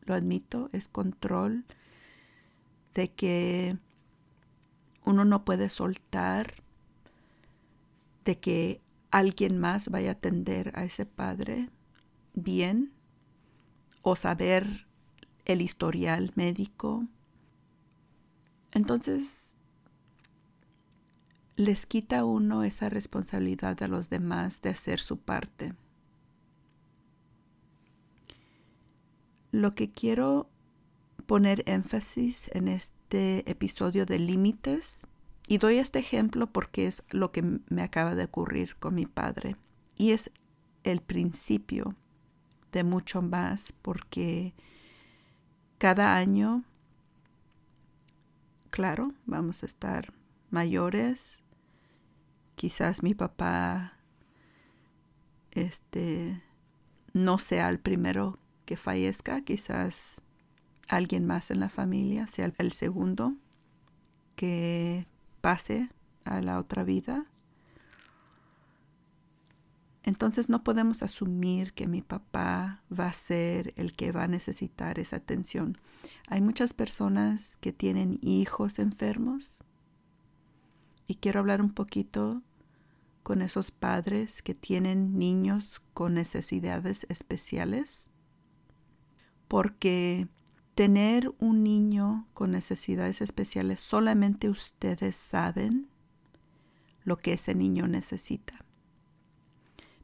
lo 0.05 0.13
admito, 0.13 0.69
es 0.73 0.87
control 0.87 1.65
de 2.93 3.09
que 3.09 3.77
uno 5.05 5.25
no 5.25 5.43
puede 5.43 5.69
soltar 5.69 6.55
de 8.25 8.39
que 8.39 8.81
alguien 9.11 9.59
más 9.59 9.89
vaya 9.89 10.09
a 10.09 10.13
atender 10.13 10.71
a 10.75 10.83
ese 10.83 11.05
padre 11.05 11.69
bien 12.33 12.91
o 14.01 14.15
saber 14.15 14.87
el 15.45 15.61
historial 15.61 16.31
médico. 16.35 17.05
Entonces, 18.71 19.55
les 21.55 21.85
quita 21.85 22.25
uno 22.25 22.63
esa 22.63 22.89
responsabilidad 22.89 23.81
a 23.83 23.87
los 23.87 24.09
demás 24.09 24.61
de 24.61 24.69
hacer 24.69 24.99
su 24.99 25.17
parte. 25.17 25.73
Lo 29.53 29.75
que 29.75 29.91
quiero 29.91 30.49
poner 31.27 31.61
énfasis 31.67 32.49
en 32.55 32.67
este 32.67 33.47
episodio 33.49 34.07
de 34.07 34.17
límites, 34.17 35.05
y 35.47 35.59
doy 35.59 35.77
este 35.77 35.99
ejemplo 35.99 36.47
porque 36.47 36.87
es 36.87 37.03
lo 37.11 37.31
que 37.31 37.43
me 37.69 37.83
acaba 37.83 38.15
de 38.15 38.23
ocurrir 38.23 38.75
con 38.77 38.95
mi 38.95 39.05
padre, 39.05 39.55
y 39.95 40.09
es 40.09 40.31
el 40.83 41.01
principio 41.01 41.95
de 42.71 42.83
mucho 42.83 43.21
más 43.21 43.75
porque 43.83 44.55
cada 45.77 46.15
año, 46.15 46.63
claro, 48.71 49.13
vamos 49.27 49.61
a 49.61 49.67
estar 49.67 50.11
mayores, 50.49 51.43
quizás 52.55 53.03
mi 53.03 53.13
papá 53.13 53.99
este 55.51 56.41
no 57.13 57.37
sea 57.37 57.69
el 57.69 57.77
primero 57.77 58.39
que 58.65 58.77
fallezca, 58.77 59.41
quizás 59.41 60.21
alguien 60.87 61.25
más 61.25 61.51
en 61.51 61.59
la 61.59 61.69
familia 61.69 62.27
sea 62.27 62.51
el 62.57 62.71
segundo 62.71 63.35
que 64.35 65.07
pase 65.41 65.89
a 66.23 66.41
la 66.41 66.59
otra 66.59 66.83
vida. 66.83 67.25
Entonces 70.03 70.49
no 70.49 70.63
podemos 70.63 71.01
asumir 71.01 71.73
que 71.73 71.87
mi 71.87 72.01
papá 72.01 72.81
va 72.91 73.07
a 73.07 73.13
ser 73.13 73.73
el 73.77 73.93
que 73.93 74.11
va 74.11 74.23
a 74.23 74.27
necesitar 74.27 74.99
esa 74.99 75.17
atención. 75.17 75.77
Hay 76.27 76.41
muchas 76.41 76.73
personas 76.73 77.57
que 77.61 77.71
tienen 77.71 78.19
hijos 78.21 78.79
enfermos 78.79 79.63
y 81.07 81.15
quiero 81.15 81.39
hablar 81.39 81.61
un 81.61 81.71
poquito 81.71 82.41
con 83.23 83.41
esos 83.41 83.71
padres 83.71 84.41
que 84.41 84.53
tienen 84.53 85.17
niños 85.17 85.81
con 85.93 86.15
necesidades 86.15 87.05
especiales 87.07 88.09
porque 89.53 90.27
tener 90.73 91.31
un 91.37 91.63
niño 91.63 92.25
con 92.33 92.49
necesidades 92.49 93.21
especiales 93.21 93.79
solamente 93.81 94.49
ustedes 94.49 95.15
saben 95.15 95.89
lo 97.03 97.17
que 97.17 97.33
ese 97.33 97.53
niño 97.53 97.85
necesita 97.87 98.65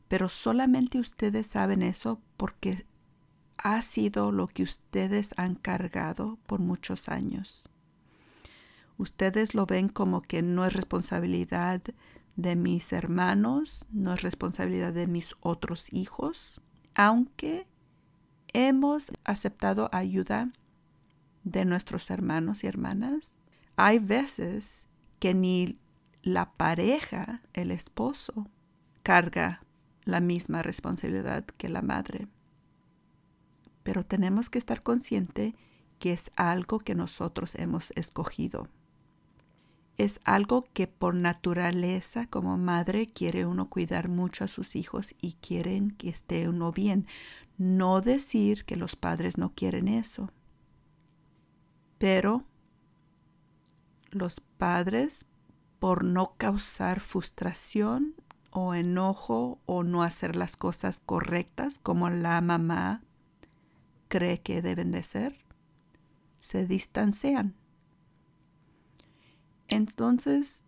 pero 0.07 0.29
solamente 0.29 0.99
ustedes 0.99 1.47
saben 1.47 1.81
eso 1.81 2.21
porque 2.37 2.85
ha 3.57 3.81
sido 3.81 4.31
lo 4.31 4.45
que 4.45 4.61
ustedes 4.61 5.33
han 5.35 5.55
cargado 5.55 6.37
por 6.45 6.59
muchos 6.59 7.09
años. 7.09 7.71
Ustedes 8.97 9.55
lo 9.55 9.65
ven 9.65 9.89
como 9.89 10.21
que 10.21 10.43
no 10.43 10.63
es 10.63 10.73
responsabilidad 10.73 11.81
de 12.35 12.55
mis 12.55 12.93
hermanos, 12.93 13.87
no 13.91 14.13
es 14.13 14.21
responsabilidad 14.21 14.93
de 14.93 15.07
mis 15.07 15.35
otros 15.41 15.91
hijos, 15.91 16.61
aunque 16.93 17.65
hemos 18.53 19.11
aceptado 19.23 19.89
ayuda 19.91 20.51
de 21.43 21.65
nuestros 21.65 22.09
hermanos 22.09 22.63
y 22.63 22.67
hermanas. 22.67 23.37
Hay 23.75 23.99
veces 23.99 24.87
que 25.19 25.33
ni 25.33 25.77
la 26.21 26.51
pareja, 26.53 27.41
el 27.53 27.71
esposo, 27.71 28.47
carga 29.03 29.63
la 30.03 30.19
misma 30.19 30.63
responsabilidad 30.63 31.45
que 31.45 31.69
la 31.69 31.81
madre. 31.81 32.27
Pero 33.83 34.05
tenemos 34.05 34.49
que 34.49 34.57
estar 34.57 34.83
consciente 34.83 35.55
que 35.99 36.13
es 36.13 36.31
algo 36.35 36.79
que 36.79 36.95
nosotros 36.95 37.55
hemos 37.55 37.91
escogido. 37.95 38.67
Es 39.97 40.21
algo 40.23 40.65
que 40.73 40.87
por 40.87 41.13
naturaleza 41.13 42.25
como 42.27 42.57
madre 42.57 43.05
quiere 43.05 43.45
uno 43.45 43.69
cuidar 43.69 44.07
mucho 44.07 44.45
a 44.45 44.47
sus 44.47 44.77
hijos 44.77 45.13
y 45.21 45.33
quieren 45.33 45.91
que 45.91 46.09
esté 46.09 46.47
uno 46.47 46.71
bien. 46.71 47.05
No 47.59 47.99
decir 47.99 48.63
que 48.63 48.77
los 48.77 48.95
padres 48.95 49.37
no 49.37 49.53
quieren 49.53 49.89
eso. 49.89 50.31
Pero 51.97 52.45
los 54.11 54.39
padres, 54.39 55.27
por 55.77 56.05
no 56.05 56.35
causar 56.37 57.01
frustración 57.01 58.15
o 58.49 58.73
enojo 58.75 59.59
o 59.65 59.83
no 59.83 60.03
hacer 60.03 60.37
las 60.37 60.55
cosas 60.55 61.01
correctas 61.05 61.79
como 61.79 62.09
la 62.09 62.39
mamá 62.39 63.03
cree 64.07 64.39
que 64.39 64.61
deben 64.61 64.91
de 64.91 65.03
ser, 65.03 65.37
se 66.39 66.65
distancian. 66.65 67.55
Entonces, 69.67 70.63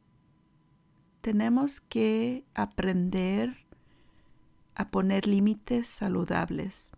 tenemos 1.22 1.80
que 1.80 2.44
aprender 2.54 3.66
a 4.82 4.90
poner 4.90 5.28
límites 5.28 5.88
saludables. 5.88 6.98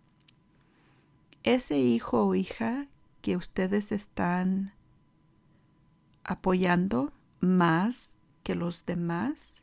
Ese 1.42 1.78
hijo 1.78 2.26
o 2.26 2.34
hija 2.34 2.88
que 3.20 3.36
ustedes 3.36 3.92
están 3.92 4.72
apoyando 6.24 7.12
más 7.40 8.18
que 8.42 8.54
los 8.54 8.86
demás, 8.86 9.62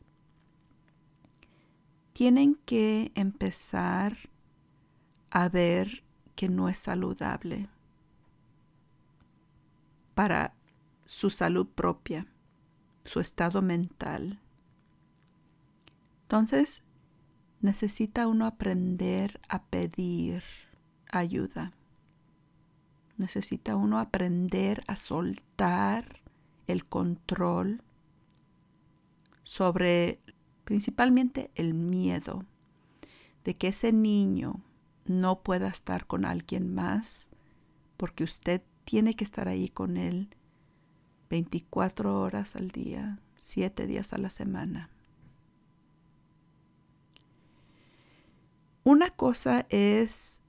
tienen 2.12 2.54
que 2.64 3.10
empezar 3.16 4.16
a 5.30 5.48
ver 5.48 6.04
que 6.36 6.48
no 6.48 6.68
es 6.68 6.76
saludable 6.76 7.68
para 10.14 10.54
su 11.04 11.30
salud 11.30 11.66
propia, 11.66 12.26
su 13.04 13.18
estado 13.18 13.62
mental. 13.62 14.40
Entonces, 16.22 16.84
necesita 17.62 18.26
uno 18.26 18.46
aprender 18.46 19.40
a 19.48 19.62
pedir 19.62 20.42
ayuda. 21.10 21.72
Necesita 23.16 23.76
uno 23.76 23.98
aprender 23.98 24.82
a 24.88 24.96
soltar 24.96 26.20
el 26.66 26.84
control 26.84 27.82
sobre 29.44 30.20
principalmente 30.64 31.50
el 31.54 31.74
miedo 31.74 32.44
de 33.44 33.56
que 33.56 33.68
ese 33.68 33.92
niño 33.92 34.60
no 35.04 35.42
pueda 35.42 35.68
estar 35.68 36.06
con 36.06 36.24
alguien 36.24 36.72
más 36.74 37.30
porque 37.96 38.24
usted 38.24 38.62
tiene 38.84 39.14
que 39.14 39.24
estar 39.24 39.48
ahí 39.48 39.68
con 39.68 39.96
él 39.96 40.28
24 41.30 42.20
horas 42.20 42.56
al 42.56 42.68
día, 42.68 43.18
7 43.38 43.86
días 43.86 44.12
a 44.12 44.18
la 44.18 44.30
semana. 44.30 44.91
Una 48.84 49.10
cosa 49.10 49.66
es 49.68 50.42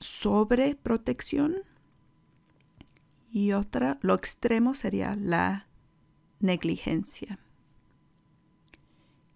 sobreprotección 0.00 1.62
y 3.30 3.52
otra, 3.52 3.98
lo 4.00 4.14
extremo 4.14 4.74
sería 4.74 5.16
la 5.16 5.66
negligencia. 6.40 7.38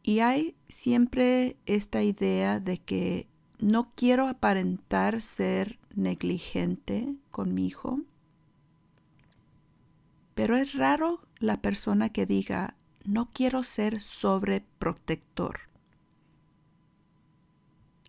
Y 0.03 0.21
hay 0.21 0.57
siempre 0.69 1.57
esta 1.67 2.03
idea 2.03 2.61
de 2.61 2.79
que 2.79 3.29
no 3.59 3.91
quiero 3.91 4.29
aparentar 4.29 5.21
ser 5.21 5.79
negligente 5.95 7.15
con 7.31 7.55
mi 7.55 7.67
hijo, 7.67 8.01
pero 10.35 10.57
es 10.57 10.75
raro 10.75 11.21
la 11.39 11.61
persona 11.61 12.11
que 12.11 12.25
diga, 12.25 12.77
no 13.05 13.29
quiero 13.31 13.63
ser 13.63 14.01
sobreprotector. 14.01 15.68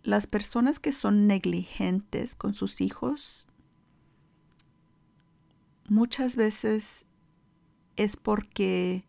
Las 0.04 0.28
personas 0.28 0.80
que 0.80 0.94
son 0.94 1.28
negligentes 1.28 2.36
con 2.36 2.54
sus 2.54 2.82
hijos 2.82 3.48
muchas 5.88 6.36
veces 6.36 7.06
es 7.96 8.16
porque 8.16 9.06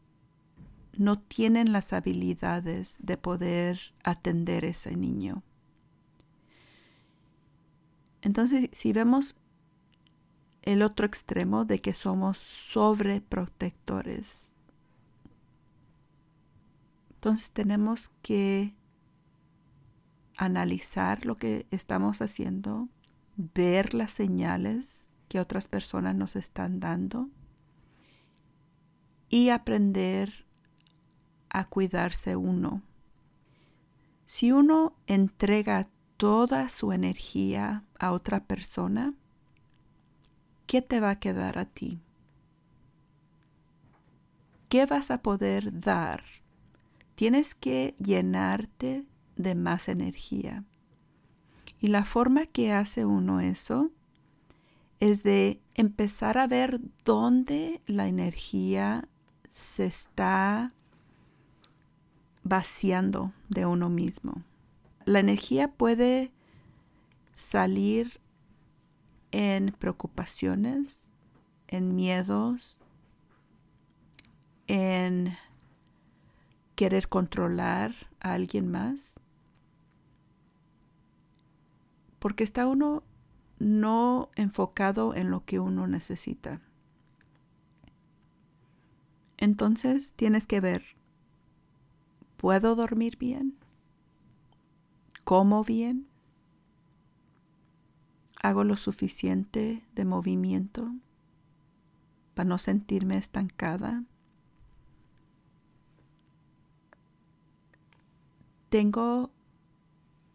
no 0.97 1.19
tienen 1.19 1.73
las 1.73 1.93
habilidades 1.93 2.97
de 3.01 3.17
poder 3.17 3.81
atender 4.03 4.65
a 4.65 4.69
ese 4.69 4.97
niño. 4.97 5.43
Entonces, 8.23 8.69
si 8.73 8.93
vemos 8.93 9.37
el 10.63 10.83
otro 10.83 11.07
extremo 11.07 11.65
de 11.65 11.81
que 11.81 11.95
somos 11.95 12.39
sobreprotectores, 12.39 14.53
entonces 17.15 17.53
tenemos 17.53 18.11
que 18.23 18.75
analizar 20.41 21.27
lo 21.27 21.37
que 21.37 21.67
estamos 21.71 22.23
haciendo, 22.23 22.89
ver 23.37 23.93
las 23.93 24.11
señales 24.11 25.11
que 25.29 25.39
otras 25.39 25.69
personas 25.69 26.15
nos 26.15 26.35
están 26.35 26.81
dando 26.81 27.29
y 29.29 29.51
aprender 29.51 30.47
a 31.51 31.67
cuidarse 31.69 32.37
uno. 32.37 32.83
Si 34.25 34.51
uno 34.51 34.95
entrega 35.07 35.91
toda 36.17 36.71
su 36.71 36.93
energía 36.93 37.85
a 37.99 38.13
otra 38.13 38.45
persona, 38.45 39.13
¿qué 40.67 40.81
te 40.81 41.01
va 41.01 41.11
a 41.11 41.21
quedar 41.21 41.59
a 41.59 41.67
ti? 41.67 42.01
¿Qué 44.71 44.87
vas 44.87 45.11
a 45.11 45.21
poder 45.21 45.81
dar? 45.81 46.25
Tienes 47.15 47.55
que 47.55 47.95
llenarte 47.99 49.05
de 49.43 49.55
más 49.55 49.89
energía. 49.89 50.65
Y 51.81 51.89
la 51.89 52.05
forma 52.05 52.47
que 52.47 52.73
hace 52.73 53.05
uno 53.05 53.41
eso 53.41 53.91
es 55.01 55.23
de 55.23 55.61
empezar 55.75 56.37
a 56.37 56.47
ver 56.47 56.81
dónde 57.05 57.81
la 57.87 58.07
energía 58.07 59.09
se 59.49 59.87
está 59.87 60.73
vaciando 62.43 63.33
de 63.49 63.67
uno 63.67 63.89
mismo. 63.89 64.43
La 65.07 65.21
energía 65.21 65.69
puede 65.69 66.31
salir 67.35 68.21
en 69.33 69.73
preocupaciones, 69.79 71.09
en 71.69 71.95
miedos, 71.95 72.79
en 74.67 75.35
querer 76.75 77.09
controlar 77.09 77.95
a 78.21 78.35
alguien 78.35 78.71
más. 78.71 79.21
Porque 82.21 82.45
está 82.45 82.69
uno 82.69 83.03
no 83.59 84.31
enfocado 84.37 85.15
en 85.15 85.31
lo 85.31 85.45
que 85.45 85.59
uno 85.59 85.89
necesita. 85.89 86.61
Entonces 89.39 90.13
tienes 90.15 90.47
que 90.47 90.61
ver, 90.61 90.85
¿puedo 92.37 92.77
dormir 92.77 93.17
bien? 93.19 93.57
¿Como 95.25 95.65
bien? 95.65 96.07
¿Hago 98.43 98.65
lo 98.65 98.77
suficiente 98.77 99.83
de 99.95 100.05
movimiento 100.05 100.93
para 102.35 102.49
no 102.49 102.59
sentirme 102.59 103.17
estancada? 103.17 104.05
Tengo 108.69 109.31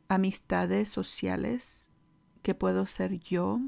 amistades 0.07 0.89
sociales 0.89 1.91
que 2.41 2.55
puedo 2.55 2.85
ser 2.85 3.19
yo. 3.19 3.59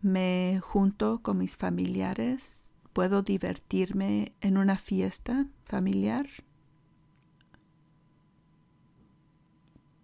Me 0.00 0.60
junto 0.62 1.20
con 1.22 1.38
mis 1.38 1.56
familiares. 1.56 2.74
Puedo 2.92 3.22
divertirme 3.22 4.32
en 4.40 4.56
una 4.56 4.78
fiesta 4.78 5.46
familiar. 5.64 6.26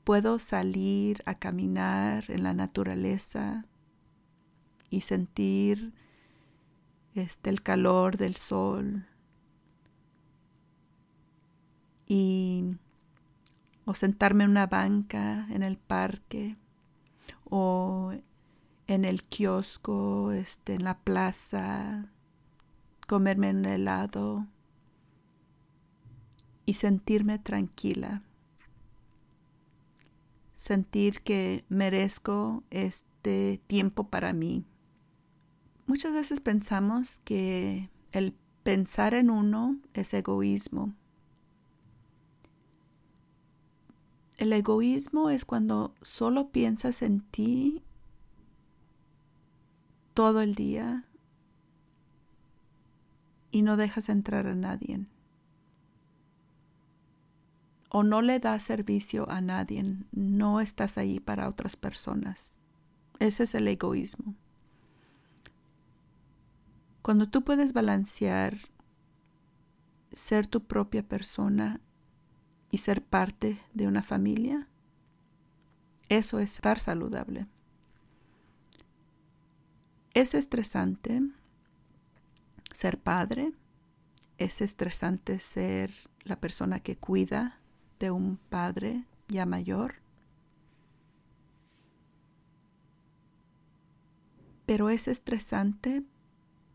Puedo 0.04 0.38
salir 0.38 1.22
a 1.26 1.36
caminar 1.36 2.24
en 2.28 2.42
la 2.42 2.54
naturaleza 2.54 3.64
y 4.90 5.02
sentir 5.02 5.94
este, 7.14 7.50
el 7.50 7.62
calor 7.62 8.16
del 8.16 8.36
sol 8.36 9.06
y 12.06 12.76
o 13.84 13.94
sentarme 13.94 14.44
en 14.44 14.50
una 14.50 14.66
banca 14.66 15.46
en 15.50 15.62
el 15.62 15.76
parque 15.76 16.56
o 17.44 18.12
en 18.86 19.04
el 19.04 19.24
kiosco, 19.24 20.32
este, 20.32 20.74
en 20.74 20.84
la 20.84 20.98
plaza, 20.98 22.06
comerme 23.06 23.50
un 23.50 23.64
helado 23.64 24.46
y 26.66 26.74
sentirme 26.74 27.38
tranquila. 27.38 28.22
Sentir 30.54 31.22
que 31.22 31.64
merezco 31.68 32.62
este 32.70 33.60
tiempo 33.66 34.08
para 34.08 34.32
mí. 34.32 34.64
Muchas 35.86 36.12
veces 36.12 36.40
pensamos 36.40 37.20
que 37.24 37.90
el 38.12 38.34
pensar 38.62 39.14
en 39.14 39.30
uno 39.30 39.78
es 39.94 40.14
egoísmo 40.14 40.94
El 44.42 44.52
egoísmo 44.52 45.30
es 45.30 45.44
cuando 45.44 45.94
solo 46.02 46.50
piensas 46.50 47.02
en 47.02 47.20
ti 47.20 47.84
todo 50.14 50.40
el 50.40 50.56
día 50.56 51.04
y 53.52 53.62
no 53.62 53.76
dejas 53.76 54.08
entrar 54.08 54.48
a 54.48 54.56
nadie. 54.56 55.06
O 57.88 58.02
no 58.02 58.20
le 58.20 58.40
das 58.40 58.64
servicio 58.64 59.30
a 59.30 59.40
nadie, 59.40 59.84
no 60.10 60.60
estás 60.60 60.98
ahí 60.98 61.20
para 61.20 61.48
otras 61.48 61.76
personas. 61.76 62.62
Ese 63.20 63.44
es 63.44 63.54
el 63.54 63.68
egoísmo. 63.68 64.34
Cuando 67.02 67.28
tú 67.28 67.44
puedes 67.44 67.74
balancear 67.74 68.58
ser 70.10 70.48
tu 70.48 70.64
propia 70.64 71.06
persona 71.06 71.80
y 72.72 72.78
ser 72.78 73.04
parte 73.04 73.60
de 73.74 73.86
una 73.86 74.02
familia, 74.02 74.66
eso 76.08 76.40
es 76.40 76.54
estar 76.54 76.80
saludable. 76.80 77.46
Es 80.14 80.34
estresante 80.34 81.22
ser 82.72 82.98
padre, 82.98 83.52
es 84.38 84.60
estresante 84.60 85.38
ser 85.38 85.92
la 86.24 86.36
persona 86.36 86.80
que 86.80 86.96
cuida 86.96 87.60
de 87.98 88.10
un 88.10 88.36
padre 88.36 89.04
ya 89.28 89.46
mayor, 89.46 89.96
pero 94.66 94.90
es 94.90 95.08
estresante 95.08 96.02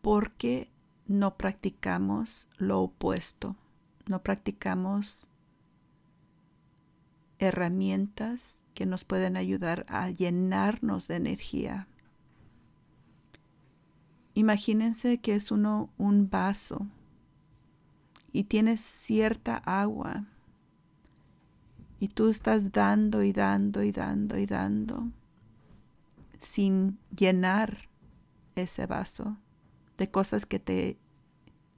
porque 0.02 0.70
no 1.06 1.36
practicamos 1.36 2.48
lo 2.56 2.80
opuesto, 2.80 3.56
no 4.06 4.22
practicamos 4.22 5.27
herramientas 7.38 8.64
que 8.74 8.86
nos 8.86 9.04
pueden 9.04 9.36
ayudar 9.36 9.84
a 9.88 10.10
llenarnos 10.10 11.08
de 11.08 11.16
energía. 11.16 11.88
Imagínense 14.34 15.18
que 15.18 15.34
es 15.34 15.50
uno 15.50 15.90
un 15.98 16.30
vaso 16.30 16.86
y 18.32 18.44
tienes 18.44 18.80
cierta 18.80 19.56
agua 19.56 20.26
y 21.98 22.08
tú 22.08 22.28
estás 22.28 22.70
dando 22.70 23.22
y 23.22 23.32
dando 23.32 23.82
y 23.82 23.90
dando 23.90 24.38
y 24.38 24.46
dando 24.46 25.08
sin 26.38 26.98
llenar 27.16 27.88
ese 28.54 28.86
vaso 28.86 29.36
de 29.96 30.10
cosas 30.10 30.46
que 30.46 30.60
te 30.60 30.98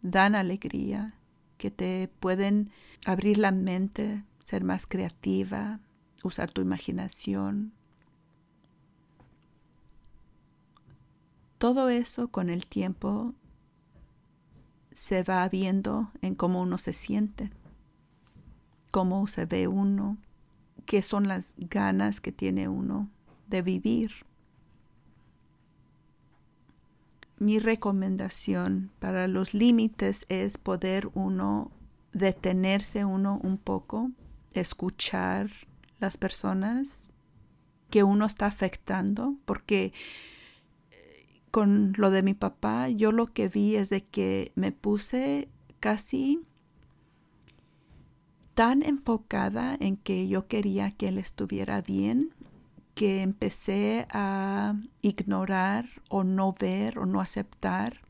dan 0.02 0.34
alegría, 0.34 1.14
que 1.56 1.70
te 1.70 2.08
pueden 2.20 2.70
abrir 3.06 3.38
la 3.38 3.52
mente, 3.52 4.24
ser 4.50 4.64
más 4.64 4.84
creativa, 4.84 5.78
usar 6.24 6.50
tu 6.50 6.60
imaginación. 6.60 7.72
Todo 11.58 11.88
eso 11.88 12.26
con 12.28 12.50
el 12.50 12.66
tiempo 12.66 13.32
se 14.92 15.22
va 15.22 15.48
viendo 15.48 16.10
en 16.20 16.34
cómo 16.34 16.62
uno 16.62 16.78
se 16.78 16.92
siente, 16.92 17.52
cómo 18.90 19.28
se 19.28 19.46
ve 19.46 19.68
uno, 19.68 20.16
qué 20.84 21.00
son 21.00 21.28
las 21.28 21.54
ganas 21.56 22.20
que 22.20 22.32
tiene 22.32 22.68
uno 22.68 23.08
de 23.46 23.62
vivir. 23.62 24.26
Mi 27.38 27.60
recomendación 27.60 28.90
para 28.98 29.28
los 29.28 29.54
límites 29.54 30.26
es 30.28 30.58
poder 30.58 31.08
uno 31.14 31.70
detenerse 32.12 33.04
uno 33.04 33.38
un 33.44 33.56
poco 33.56 34.10
escuchar 34.52 35.50
las 35.98 36.16
personas 36.16 37.12
que 37.90 38.04
uno 38.04 38.24
está 38.24 38.46
afectando, 38.46 39.34
porque 39.44 39.92
eh, 40.90 41.26
con 41.50 41.92
lo 41.96 42.10
de 42.10 42.22
mi 42.22 42.34
papá, 42.34 42.88
yo 42.88 43.12
lo 43.12 43.26
que 43.26 43.48
vi 43.48 43.76
es 43.76 43.90
de 43.90 44.04
que 44.04 44.52
me 44.54 44.72
puse 44.72 45.48
casi 45.80 46.40
tan 48.54 48.82
enfocada 48.82 49.76
en 49.80 49.96
que 49.96 50.28
yo 50.28 50.46
quería 50.46 50.90
que 50.90 51.08
él 51.08 51.18
estuviera 51.18 51.82
bien, 51.82 52.34
que 52.94 53.22
empecé 53.22 54.06
a 54.10 54.74
ignorar 55.00 55.88
o 56.08 56.24
no 56.24 56.52
ver 56.52 56.98
o 56.98 57.06
no 57.06 57.20
aceptar 57.20 58.02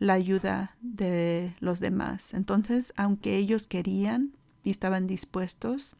la 0.00 0.14
ayuda 0.14 0.76
de 0.80 1.54
los 1.60 1.80
demás. 1.80 2.34
Entonces, 2.34 2.92
aunque 2.96 3.36
ellos 3.36 3.66
querían, 3.66 4.32
y 4.64 4.70
estaban 4.70 5.06
dispuestos, 5.06 5.94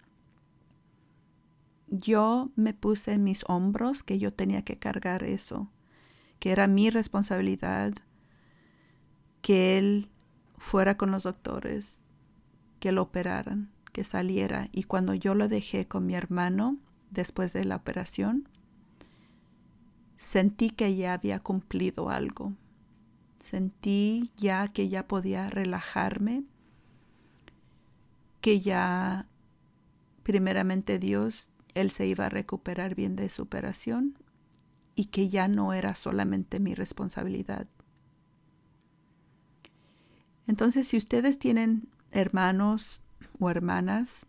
yo 1.86 2.50
me 2.56 2.74
puse 2.74 3.12
en 3.12 3.22
mis 3.22 3.44
hombros 3.46 4.02
que 4.02 4.18
yo 4.18 4.32
tenía 4.32 4.62
que 4.62 4.78
cargar 4.78 5.22
eso, 5.22 5.70
que 6.40 6.50
era 6.50 6.66
mi 6.66 6.90
responsabilidad, 6.90 7.92
que 9.42 9.78
él 9.78 10.10
fuera 10.56 10.96
con 10.96 11.10
los 11.10 11.22
doctores, 11.24 12.02
que 12.80 12.90
lo 12.90 13.02
operaran, 13.02 13.70
que 13.92 14.02
saliera. 14.02 14.68
Y 14.72 14.84
cuando 14.84 15.14
yo 15.14 15.34
lo 15.34 15.48
dejé 15.48 15.86
con 15.86 16.06
mi 16.06 16.14
hermano 16.14 16.78
después 17.10 17.52
de 17.52 17.64
la 17.64 17.76
operación, 17.76 18.48
sentí 20.16 20.70
que 20.70 20.96
ya 20.96 21.12
había 21.12 21.40
cumplido 21.40 22.08
algo. 22.08 22.54
Sentí 23.38 24.32
ya 24.38 24.68
que 24.68 24.88
ya 24.88 25.06
podía 25.06 25.50
relajarme 25.50 26.44
que 28.44 28.60
ya 28.60 29.26
primeramente 30.22 30.98
Dios, 30.98 31.50
Él 31.72 31.90
se 31.90 32.06
iba 32.06 32.26
a 32.26 32.28
recuperar 32.28 32.94
bien 32.94 33.16
de 33.16 33.30
su 33.30 33.40
operación 33.40 34.18
y 34.94 35.06
que 35.06 35.30
ya 35.30 35.48
no 35.48 35.72
era 35.72 35.94
solamente 35.94 36.60
mi 36.60 36.74
responsabilidad. 36.74 37.66
Entonces, 40.46 40.86
si 40.86 40.98
ustedes 40.98 41.38
tienen 41.38 41.88
hermanos 42.10 43.00
o 43.38 43.48
hermanas 43.48 44.26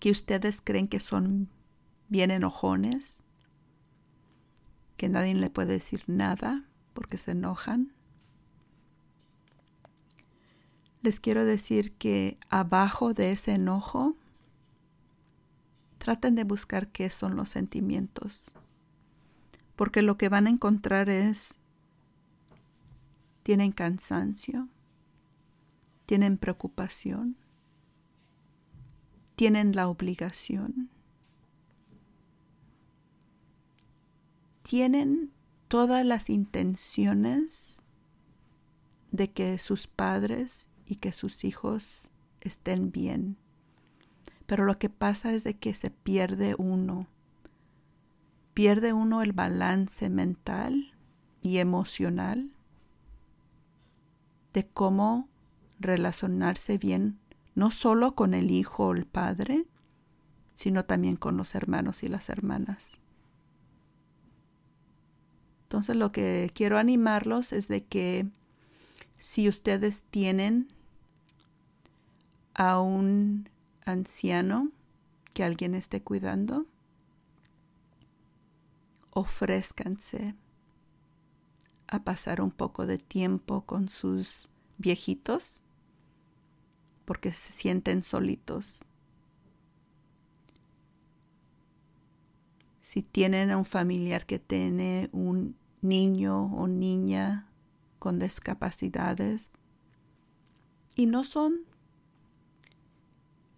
que 0.00 0.10
ustedes 0.10 0.60
creen 0.60 0.88
que 0.88 0.98
son 0.98 1.48
bien 2.08 2.32
enojones, 2.32 3.22
que 4.96 5.08
nadie 5.08 5.36
le 5.36 5.50
puede 5.50 5.74
decir 5.74 6.02
nada 6.08 6.64
porque 6.94 7.16
se 7.16 7.30
enojan, 7.30 7.92
les 11.08 11.20
quiero 11.20 11.46
decir 11.46 11.92
que 11.92 12.36
abajo 12.50 13.14
de 13.14 13.32
ese 13.32 13.52
enojo 13.52 14.14
traten 15.96 16.34
de 16.34 16.44
buscar 16.44 16.88
qué 16.88 17.08
son 17.08 17.34
los 17.34 17.48
sentimientos. 17.48 18.54
Porque 19.74 20.02
lo 20.02 20.18
que 20.18 20.28
van 20.28 20.46
a 20.46 20.50
encontrar 20.50 21.08
es, 21.08 21.60
tienen 23.42 23.72
cansancio, 23.72 24.68
tienen 26.04 26.36
preocupación, 26.36 27.38
tienen 29.34 29.74
la 29.74 29.88
obligación, 29.88 30.90
tienen 34.60 35.32
todas 35.68 36.04
las 36.04 36.28
intenciones 36.28 37.82
de 39.10 39.30
que 39.30 39.56
sus 39.56 39.86
padres 39.86 40.68
y 40.88 40.96
que 40.96 41.12
sus 41.12 41.44
hijos 41.44 42.10
estén 42.40 42.90
bien. 42.90 43.36
Pero 44.46 44.64
lo 44.64 44.78
que 44.78 44.88
pasa 44.88 45.34
es 45.34 45.44
de 45.44 45.54
que 45.54 45.74
se 45.74 45.90
pierde 45.90 46.54
uno. 46.56 47.06
Pierde 48.54 48.94
uno 48.94 49.22
el 49.22 49.32
balance 49.32 50.08
mental 50.08 50.94
y 51.42 51.58
emocional 51.58 52.50
de 54.54 54.66
cómo 54.66 55.28
relacionarse 55.78 56.78
bien, 56.78 57.18
no 57.54 57.70
solo 57.70 58.14
con 58.14 58.32
el 58.32 58.50
hijo 58.50 58.86
o 58.86 58.94
el 58.94 59.04
padre, 59.04 59.66
sino 60.54 60.86
también 60.86 61.16
con 61.16 61.36
los 61.36 61.54
hermanos 61.54 62.02
y 62.02 62.08
las 62.08 62.30
hermanas. 62.30 63.02
Entonces 65.64 65.96
lo 65.96 66.10
que 66.12 66.50
quiero 66.54 66.78
animarlos 66.78 67.52
es 67.52 67.68
de 67.68 67.84
que 67.84 68.26
si 69.18 69.48
ustedes 69.48 70.04
tienen 70.04 70.72
a 72.58 72.80
un 72.80 73.48
anciano 73.84 74.72
que 75.32 75.44
alguien 75.44 75.76
esté 75.76 76.02
cuidando, 76.02 76.66
ofrézcanse 79.10 80.34
a 81.86 82.02
pasar 82.02 82.40
un 82.40 82.50
poco 82.50 82.84
de 82.84 82.98
tiempo 82.98 83.64
con 83.64 83.88
sus 83.88 84.48
viejitos 84.76 85.62
porque 87.04 87.30
se 87.30 87.52
sienten 87.52 88.02
solitos. 88.02 88.84
Si 92.80 93.02
tienen 93.02 93.52
a 93.52 93.56
un 93.56 93.64
familiar 93.64 94.26
que 94.26 94.40
tiene 94.40 95.10
un 95.12 95.56
niño 95.80 96.46
o 96.56 96.66
niña 96.66 97.46
con 98.00 98.18
discapacidades 98.18 99.52
y 100.96 101.06
no 101.06 101.22
son, 101.22 101.67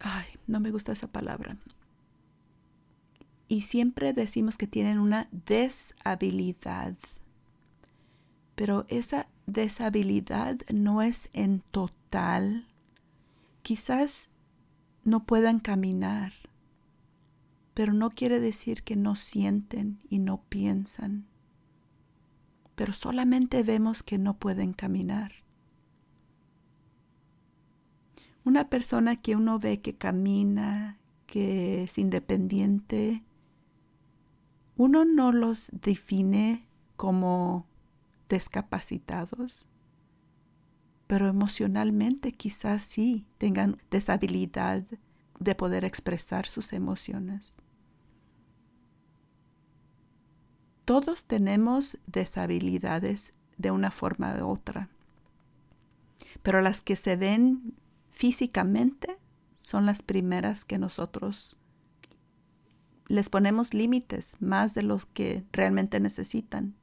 ay, 0.00 0.26
no 0.46 0.60
me 0.60 0.70
gusta 0.70 0.92
esa 0.92 1.06
palabra. 1.06 1.56
Y 3.48 3.62
siempre 3.62 4.12
decimos 4.12 4.56
que 4.56 4.66
tienen 4.66 4.98
una 4.98 5.28
deshabilidad, 5.30 6.96
pero 8.54 8.84
esa 8.88 9.28
deshabilidad 9.46 10.58
no 10.72 11.02
es 11.02 11.30
en 11.32 11.60
total. 11.70 12.68
Quizás 13.62 14.30
no 15.04 15.24
puedan 15.24 15.60
caminar, 15.60 16.32
pero 17.74 17.92
no 17.92 18.10
quiere 18.10 18.40
decir 18.40 18.82
que 18.82 18.96
no 18.96 19.16
sienten 19.16 20.00
y 20.08 20.18
no 20.18 20.42
piensan 20.48 21.30
pero 22.80 22.94
solamente 22.94 23.62
vemos 23.62 24.02
que 24.02 24.16
no 24.16 24.38
pueden 24.38 24.72
caminar. 24.72 25.32
Una 28.44 28.68
persona 28.68 29.16
que 29.16 29.37
uno 29.37 29.59
ve 29.59 29.81
que 29.81 29.94
camina, 29.94 30.98
que 31.26 31.85
es 31.85 31.98
independiente, 31.98 33.22
uno 34.76 35.05
no 35.05 35.31
los 35.31 35.68
define 35.72 36.64
como 36.96 37.66
discapacitados, 38.29 39.66
pero 41.07 41.29
emocionalmente 41.29 42.33
quizás 42.33 42.83
sí 42.83 43.26
tengan 43.37 43.76
deshabilidad 43.90 44.85
de 45.38 45.55
poder 45.55 45.85
expresar 45.85 46.46
sus 46.46 46.72
emociones. 46.72 47.57
Todos 50.85 51.24
tenemos 51.24 51.98
deshabilidades 52.07 53.35
de 53.59 53.70
una 53.70 53.90
forma 53.90 54.35
u 54.42 54.48
otra, 54.48 54.88
pero 56.42 56.61
las 56.61 56.83
que 56.83 56.96
se 56.96 57.16
ven 57.16 57.74
físicamente 58.20 59.16
son 59.54 59.87
las 59.87 60.02
primeras 60.02 60.66
que 60.66 60.76
nosotros 60.76 61.56
les 63.09 63.30
ponemos 63.30 63.72
límites 63.72 64.37
más 64.40 64.74
de 64.74 64.83
los 64.83 65.06
que 65.06 65.42
realmente 65.52 66.00
necesitan. 66.00 66.74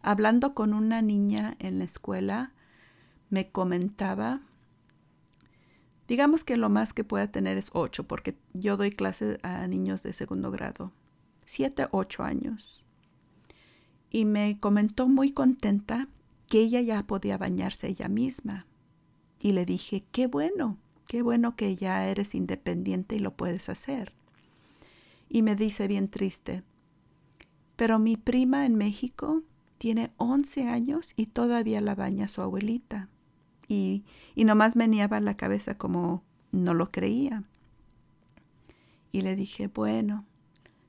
Hablando 0.00 0.54
con 0.54 0.72
una 0.72 1.02
niña 1.02 1.56
en 1.58 1.78
la 1.78 1.84
escuela, 1.84 2.54
me 3.28 3.50
comentaba, 3.50 4.40
digamos 6.08 6.42
que 6.42 6.56
lo 6.56 6.70
más 6.70 6.94
que 6.94 7.04
pueda 7.04 7.30
tener 7.30 7.58
es 7.58 7.68
ocho, 7.74 8.08
porque 8.08 8.34
yo 8.54 8.78
doy 8.78 8.92
clases 8.92 9.38
a 9.42 9.66
niños 9.66 10.02
de 10.02 10.14
segundo 10.14 10.50
grado, 10.50 10.90
siete, 11.44 11.86
ocho 11.90 12.22
años 12.22 12.86
y 14.10 14.24
me 14.24 14.58
comentó 14.58 15.06
muy 15.06 15.32
contenta 15.32 16.08
que 16.48 16.60
ella 16.60 16.80
ya 16.80 17.02
podía 17.02 17.36
bañarse 17.36 17.88
ella 17.88 18.08
misma. 18.08 18.64
Y 19.40 19.52
le 19.52 19.64
dije, 19.64 20.04
qué 20.12 20.26
bueno, 20.26 20.78
qué 21.06 21.22
bueno 21.22 21.56
que 21.56 21.76
ya 21.76 22.06
eres 22.08 22.34
independiente 22.34 23.16
y 23.16 23.18
lo 23.18 23.36
puedes 23.36 23.68
hacer. 23.68 24.12
Y 25.28 25.42
me 25.42 25.56
dice 25.56 25.88
bien 25.88 26.08
triste, 26.08 26.62
pero 27.76 27.98
mi 27.98 28.16
prima 28.16 28.64
en 28.66 28.76
México 28.76 29.42
tiene 29.78 30.12
11 30.16 30.68
años 30.68 31.12
y 31.16 31.26
todavía 31.26 31.80
la 31.80 31.94
baña 31.94 32.28
su 32.28 32.42
abuelita. 32.42 33.08
Y, 33.68 34.04
y 34.34 34.44
nomás 34.44 34.76
me 34.76 34.88
niaba 34.88 35.20
la 35.20 35.36
cabeza 35.36 35.76
como 35.76 36.22
no 36.52 36.72
lo 36.74 36.90
creía. 36.90 37.44
Y 39.12 39.22
le 39.22 39.36
dije, 39.36 39.68
bueno, 39.68 40.24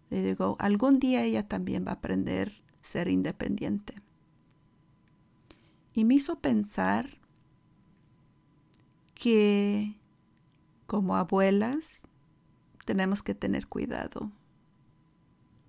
le 0.10 0.22
digo, 0.22 0.56
algún 0.60 1.00
día 1.00 1.24
ella 1.24 1.48
también 1.48 1.86
va 1.86 1.92
a 1.92 1.96
aprender 1.96 2.62
ser 2.88 3.10
independiente. 3.10 4.02
Y 5.94 6.06
me 6.06 6.16
hizo 6.16 6.40
pensar 6.40 7.20
que 9.18 9.98
como 10.86 11.16
abuelas 11.18 12.08
tenemos 12.86 13.24
que 13.24 13.36
tener 13.36 13.68
cuidado 13.68 14.32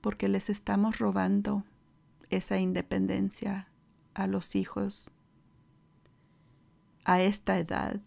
porque 0.01 0.29
les 0.29 0.51
estamos 0.51 0.99
robando 0.99 1.65
esa 2.31 2.59
independencia 2.59 3.69
a 4.15 4.27
los 4.27 4.55
hijos 4.55 5.11
a 7.05 7.23
esta 7.23 7.59
edad. 7.59 8.01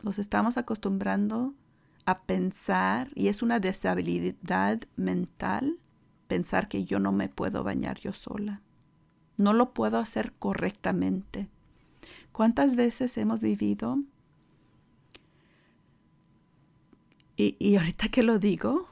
Los 0.00 0.18
estamos 0.18 0.56
acostumbrando 0.56 1.52
a 2.06 2.22
pensar 2.22 3.10
y 3.14 3.28
es 3.28 3.42
una 3.42 3.60
deshabilidad 3.60 4.80
mental 4.96 5.78
pensar 6.28 6.68
que 6.68 6.84
yo 6.84 6.98
no 6.98 7.12
me 7.12 7.28
puedo 7.28 7.62
bañar 7.62 8.00
yo 8.00 8.14
sola. 8.14 8.62
No 9.36 9.52
lo 9.52 9.74
puedo 9.74 9.98
hacer 9.98 10.32
correctamente. 10.38 11.48
¿Cuántas 12.32 12.74
veces 12.74 13.18
hemos 13.18 13.42
vivido? 13.42 13.98
Y, 17.38 17.56
y 17.60 17.76
ahorita 17.76 18.08
que 18.08 18.24
lo 18.24 18.40
digo, 18.40 18.88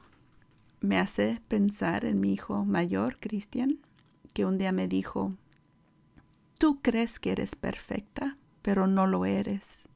me 0.79 0.97
hace 0.97 1.41
pensar 1.49 2.05
en 2.05 2.21
mi 2.21 2.31
hijo 2.31 2.63
mayor, 2.63 3.19
Cristian, 3.19 3.79
que 4.33 4.45
un 4.45 4.57
día 4.57 4.71
me 4.71 4.87
dijo, 4.87 5.35
tú 6.57 6.81
crees 6.81 7.19
que 7.19 7.33
eres 7.33 7.55
perfecta, 7.55 8.37
pero 8.61 8.87
no 8.87 9.05
lo 9.05 9.25
eres. 9.25 9.89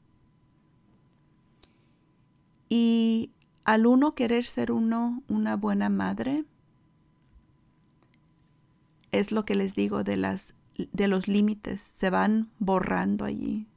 Y 2.68 3.32
al 3.64 3.86
uno 3.86 4.12
querer 4.12 4.46
ser 4.46 4.74
uno 4.74 5.24
una 5.30 5.56
buena 5.56 5.90
madre, 5.90 6.44
es 9.14 9.32
lo 9.32 9.46
que 9.46 9.56
les 9.56 9.76
digo 9.76 10.04
de, 10.04 10.18
las, 10.18 10.56
de 10.76 11.08
los 11.08 11.30
límites, 11.30 11.82
se 11.82 12.10
van 12.10 12.50
borrando 12.60 13.24
allí. 13.24 13.68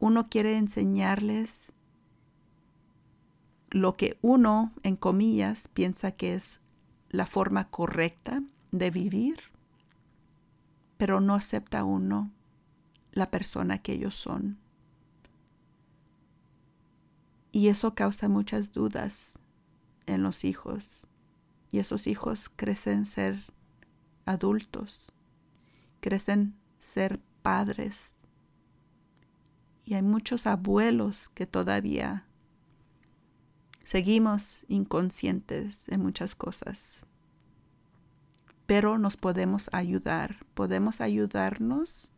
Uno 0.00 0.28
quiere 0.28 0.58
enseñarles 0.58 1.72
lo 3.70 3.94
que 3.94 4.18
uno, 4.22 4.72
en 4.82 4.96
comillas, 4.96 5.68
piensa 5.68 6.12
que 6.12 6.34
es 6.34 6.60
la 7.10 7.26
forma 7.26 7.70
correcta 7.70 8.42
de 8.72 8.90
vivir, 8.90 9.40
pero 10.96 11.20
no 11.20 11.34
acepta 11.34 11.84
uno 11.84 12.30
la 13.12 13.30
persona 13.30 13.78
que 13.78 13.92
ellos 13.92 14.14
son. 14.14 14.58
Y 17.52 17.68
eso 17.68 17.94
causa 17.94 18.28
muchas 18.28 18.72
dudas 18.72 19.38
en 20.06 20.22
los 20.22 20.44
hijos. 20.44 21.06
Y 21.70 21.78
esos 21.78 22.06
hijos 22.06 22.50
crecen 22.54 23.04
ser 23.04 23.36
adultos, 24.24 25.12
crecen 26.00 26.54
ser 26.78 27.20
padres. 27.42 28.14
Y 29.84 29.94
hay 29.94 30.02
muchos 30.02 30.46
abuelos 30.46 31.28
que 31.30 31.46
todavía 31.46 32.27
Seguimos 33.88 34.66
inconscientes 34.68 35.88
en 35.88 36.02
muchas 36.02 36.34
cosas, 36.34 37.06
pero 38.66 38.98
nos 38.98 39.16
podemos 39.16 39.70
ayudar, 39.72 40.44
podemos 40.52 41.00
ayudarnos 41.00 42.12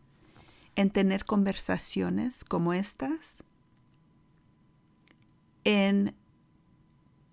en 0.75 0.91
tener 0.91 1.25
conversaciones 1.25 2.45
como 2.45 2.73
estas, 2.73 3.45
en 5.63 6.17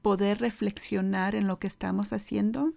poder 0.03 0.37
reflexionar 0.37 1.33
en 1.33 1.47
lo 1.47 1.57
que 1.57 1.65
estamos 1.65 2.13
haciendo 2.13 2.73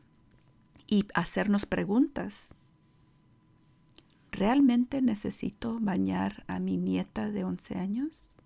y 0.86 1.04
hacernos 1.12 1.66
preguntas. 1.66 2.54
¿Realmente 4.32 5.02
necesito 5.02 5.78
bañar 5.78 6.42
a 6.46 6.58
mi 6.58 6.78
nieta 6.78 7.30
de 7.30 7.44
11 7.44 7.74
años? 7.76 8.38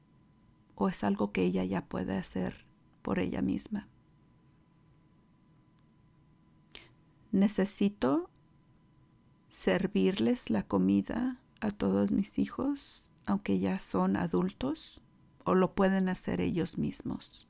¿O 0.75 0.89
es 0.89 1.05
algo 1.05 1.31
que 1.31 1.45
ella 1.45 1.63
ya 1.63 1.85
puede 1.85 2.19
hacer 2.19 2.65
por 3.05 3.19
ella 3.19 3.43
misma? 3.43 3.87
¿Necesito 7.33 8.31
servirles 9.51 10.49
la 10.49 10.63
comida 10.63 11.39
a 11.61 11.71
todos 11.71 12.13
mis 12.13 12.39
hijos, 12.39 13.13
aunque 13.27 13.59
ya 13.59 13.79
son 13.79 14.17
adultos? 14.17 15.03
¿O 15.45 15.55
lo 15.55 15.75
pueden 15.75 16.09
hacer 16.09 16.41
ellos 16.41 16.79
mismos? 16.79 17.47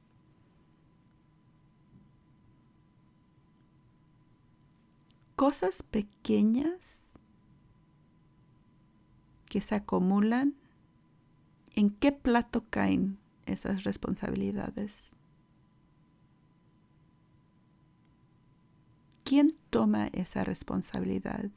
Cosas 5.36 5.84
pequeñas 5.84 7.16
que 9.46 9.60
se 9.60 9.76
acumulan, 9.76 10.56
¿en 11.76 11.90
qué 11.90 12.10
plato 12.10 12.64
caen 12.70 13.18
esas 13.46 13.84
responsabilidades? 13.84 15.14
¿Quién 19.24 19.56
toma 19.70 20.08
esa 20.12 20.44
responsabilidad? 20.44 21.50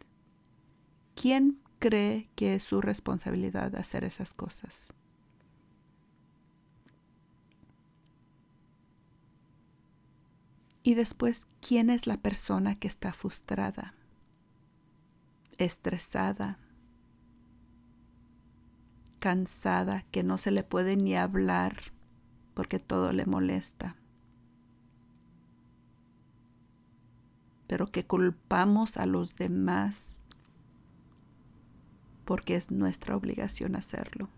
¿Quién 1.16 1.60
cree 1.80 2.30
que 2.36 2.56
es 2.56 2.64
su 2.64 2.82
responsabilidad 2.82 3.76
hacer 3.76 4.04
esas 4.04 4.34
cosas? 4.34 4.94
Y 10.82 10.96
después, 10.96 11.46
¿quién 11.60 11.90
es 11.90 12.08
la 12.08 12.18
persona 12.18 12.80
que 12.80 12.88
está 12.88 13.12
frustrada, 13.12 13.94
estresada, 15.58 16.60
cansada, 19.20 20.06
que 20.12 20.24
no 20.24 20.38
se 20.38 20.52
le 20.52 20.64
puede 20.64 20.96
ni 20.96 21.16
hablar 21.16 21.92
porque 22.54 22.80
todo 22.80 23.12
le 23.12 23.26
molesta. 23.26 23.96
Pero 27.68 27.92
que 27.92 28.06
culpamos 28.06 28.98
a 28.98 29.06
los 29.06 29.36
demás 29.36 30.24
porque 32.26 32.56
es 32.56 32.72
nuestra 32.72 33.16
obligación 33.16 33.76
hacerlo. 33.76 34.30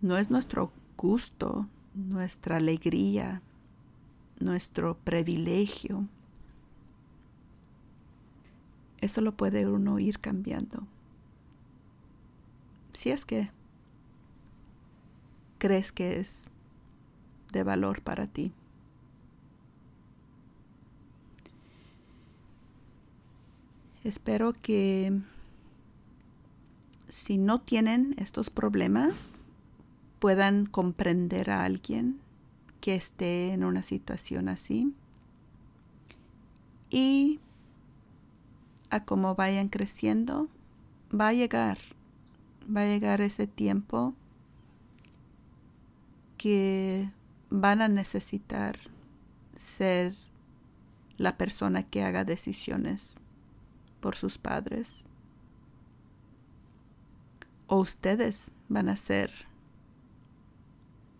No 0.00 0.16
es 0.16 0.30
nuestro 0.30 0.72
gusto, 0.96 1.68
nuestra 1.94 2.56
alegría, 2.56 3.42
nuestro 4.40 4.96
privilegio. 4.98 6.08
Eso 9.00 9.20
lo 9.20 9.36
puede 9.36 9.68
uno 9.68 9.98
ir 9.98 10.18
cambiando 10.20 10.86
si 12.96 13.10
es 13.10 13.26
que 13.26 13.50
crees 15.58 15.92
que 15.92 16.18
es 16.18 16.48
de 17.52 17.62
valor 17.62 18.02
para 18.02 18.26
ti. 18.26 18.52
Espero 24.06 24.52
que 24.52 25.12
si 27.08 27.38
no 27.38 27.60
tienen 27.60 28.14
estos 28.18 28.50
problemas, 28.50 29.44
puedan 30.20 30.66
comprender 30.66 31.50
a 31.50 31.64
alguien 31.64 32.20
que 32.80 32.94
esté 32.94 33.52
en 33.52 33.64
una 33.64 33.82
situación 33.82 34.48
así. 34.48 34.94
Y 36.88 37.40
a 38.90 39.04
cómo 39.04 39.34
vayan 39.34 39.68
creciendo, 39.68 40.46
va 41.12 41.28
a 41.28 41.32
llegar 41.32 41.78
va 42.68 42.82
a 42.82 42.86
llegar 42.86 43.20
ese 43.20 43.48
tiempo 43.48 44.14
que 46.36 47.10
van 47.50 47.82
a 47.82 47.88
necesitar 47.88 48.78
ser 49.54 50.14
la 51.16 51.36
persona 51.36 51.82
que 51.82 52.04
haga 52.04 52.24
decisiones 52.24 53.20
por 54.06 54.14
sus 54.14 54.38
padres. 54.38 55.04
O 57.66 57.78
ustedes 57.78 58.52
van 58.68 58.88
a 58.88 58.94
ser 58.94 59.32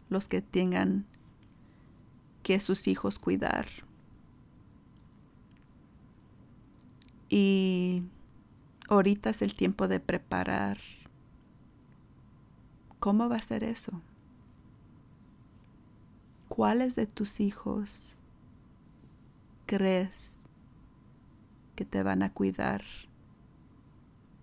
los 0.08 0.28
que 0.28 0.40
tengan 0.40 1.04
que 2.44 2.60
sus 2.60 2.86
hijos 2.86 3.18
cuidar. 3.18 3.66
Y 7.28 8.04
ahorita 8.88 9.30
es 9.30 9.42
el 9.42 9.56
tiempo 9.56 9.88
de 9.88 9.98
preparar 9.98 10.78
¿Cómo 13.00 13.28
va 13.28 13.34
a 13.34 13.40
ser 13.40 13.64
eso? 13.64 14.00
¿Cuáles 16.46 16.94
de 16.94 17.08
tus 17.08 17.40
hijos 17.40 18.16
crees 19.66 20.35
que 21.76 21.84
te 21.84 22.02
van 22.02 22.24
a 22.24 22.32
cuidar? 22.32 22.82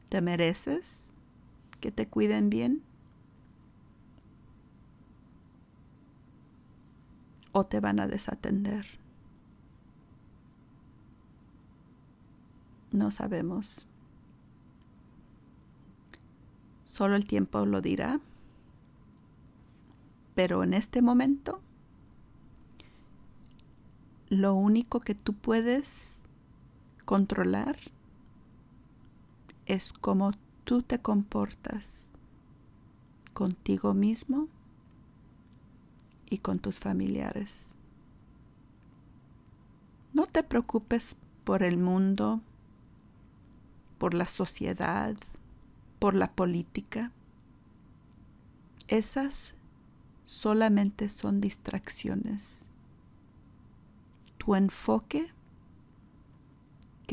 ¿Te 0.08 0.22
mereces 0.22 1.12
que 1.82 1.92
te 1.92 2.08
cuiden 2.08 2.50
bien? 2.50 2.82
¿O 7.52 7.66
te 7.66 7.82
van 7.82 8.00
a 8.00 8.08
desatender? 8.08 8.86
No 12.92 13.12
sabemos. 13.12 13.88
Solo 16.86 17.16
el 17.16 17.26
tiempo 17.26 17.66
lo 17.66 17.82
dirá. 17.82 18.20
Pero 20.36 20.64
en 20.64 20.74
este 20.74 21.02
momento, 21.02 21.60
lo 24.30 24.56
único 24.56 25.00
que 25.00 25.14
tú 25.14 25.34
puedes 25.34 26.23
controlar 27.06 27.78
es 29.66 29.94
cómo 29.94 30.32
tú 30.64 30.82
te 30.82 31.00
comportas 31.00 32.10
contigo 33.34 33.94
mismo 33.94 34.48
y 36.30 36.40
con 36.40 36.60
tus 36.60 36.80
familiares. 36.80 37.76
No 40.14 40.28
te 40.28 40.44
preocupes 40.44 41.18
por 41.44 41.64
el 41.64 41.78
mundo, 41.78 42.42
por 43.98 44.14
la 44.14 44.28
sociedad, 44.28 45.16
por 46.00 46.14
la 46.14 46.32
política. 46.32 47.12
Esas 48.88 49.56
solamente 50.24 51.10
son 51.10 51.42
distracciones. 51.42 52.68
Tu 54.38 54.56
enfoque, 54.56 55.32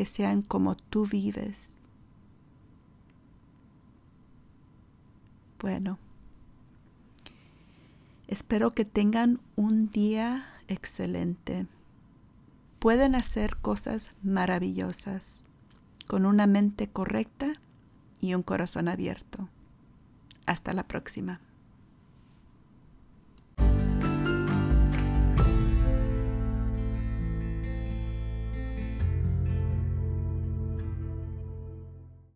que 0.01 0.07
sean 0.07 0.41
como 0.41 0.77
tú 0.77 1.05
vives. 1.05 1.77
Bueno, 5.61 5.99
espero 8.27 8.71
que 8.71 8.87
tengan 8.87 9.41
un 9.57 9.91
día 9.91 10.47
excelente. 10.69 11.67
Pueden 12.79 13.15
hacer 13.15 13.59
cosas 13.59 14.15
maravillosas 14.23 15.43
con 16.09 16.25
una 16.25 16.47
mente 16.47 16.89
correcta 16.89 17.53
y 18.23 18.33
un 18.33 18.43
corazón 18.43 18.89
abierto. 18.89 19.51
Hasta 20.47 20.73
la 20.73 20.85
próxima. 20.85 21.43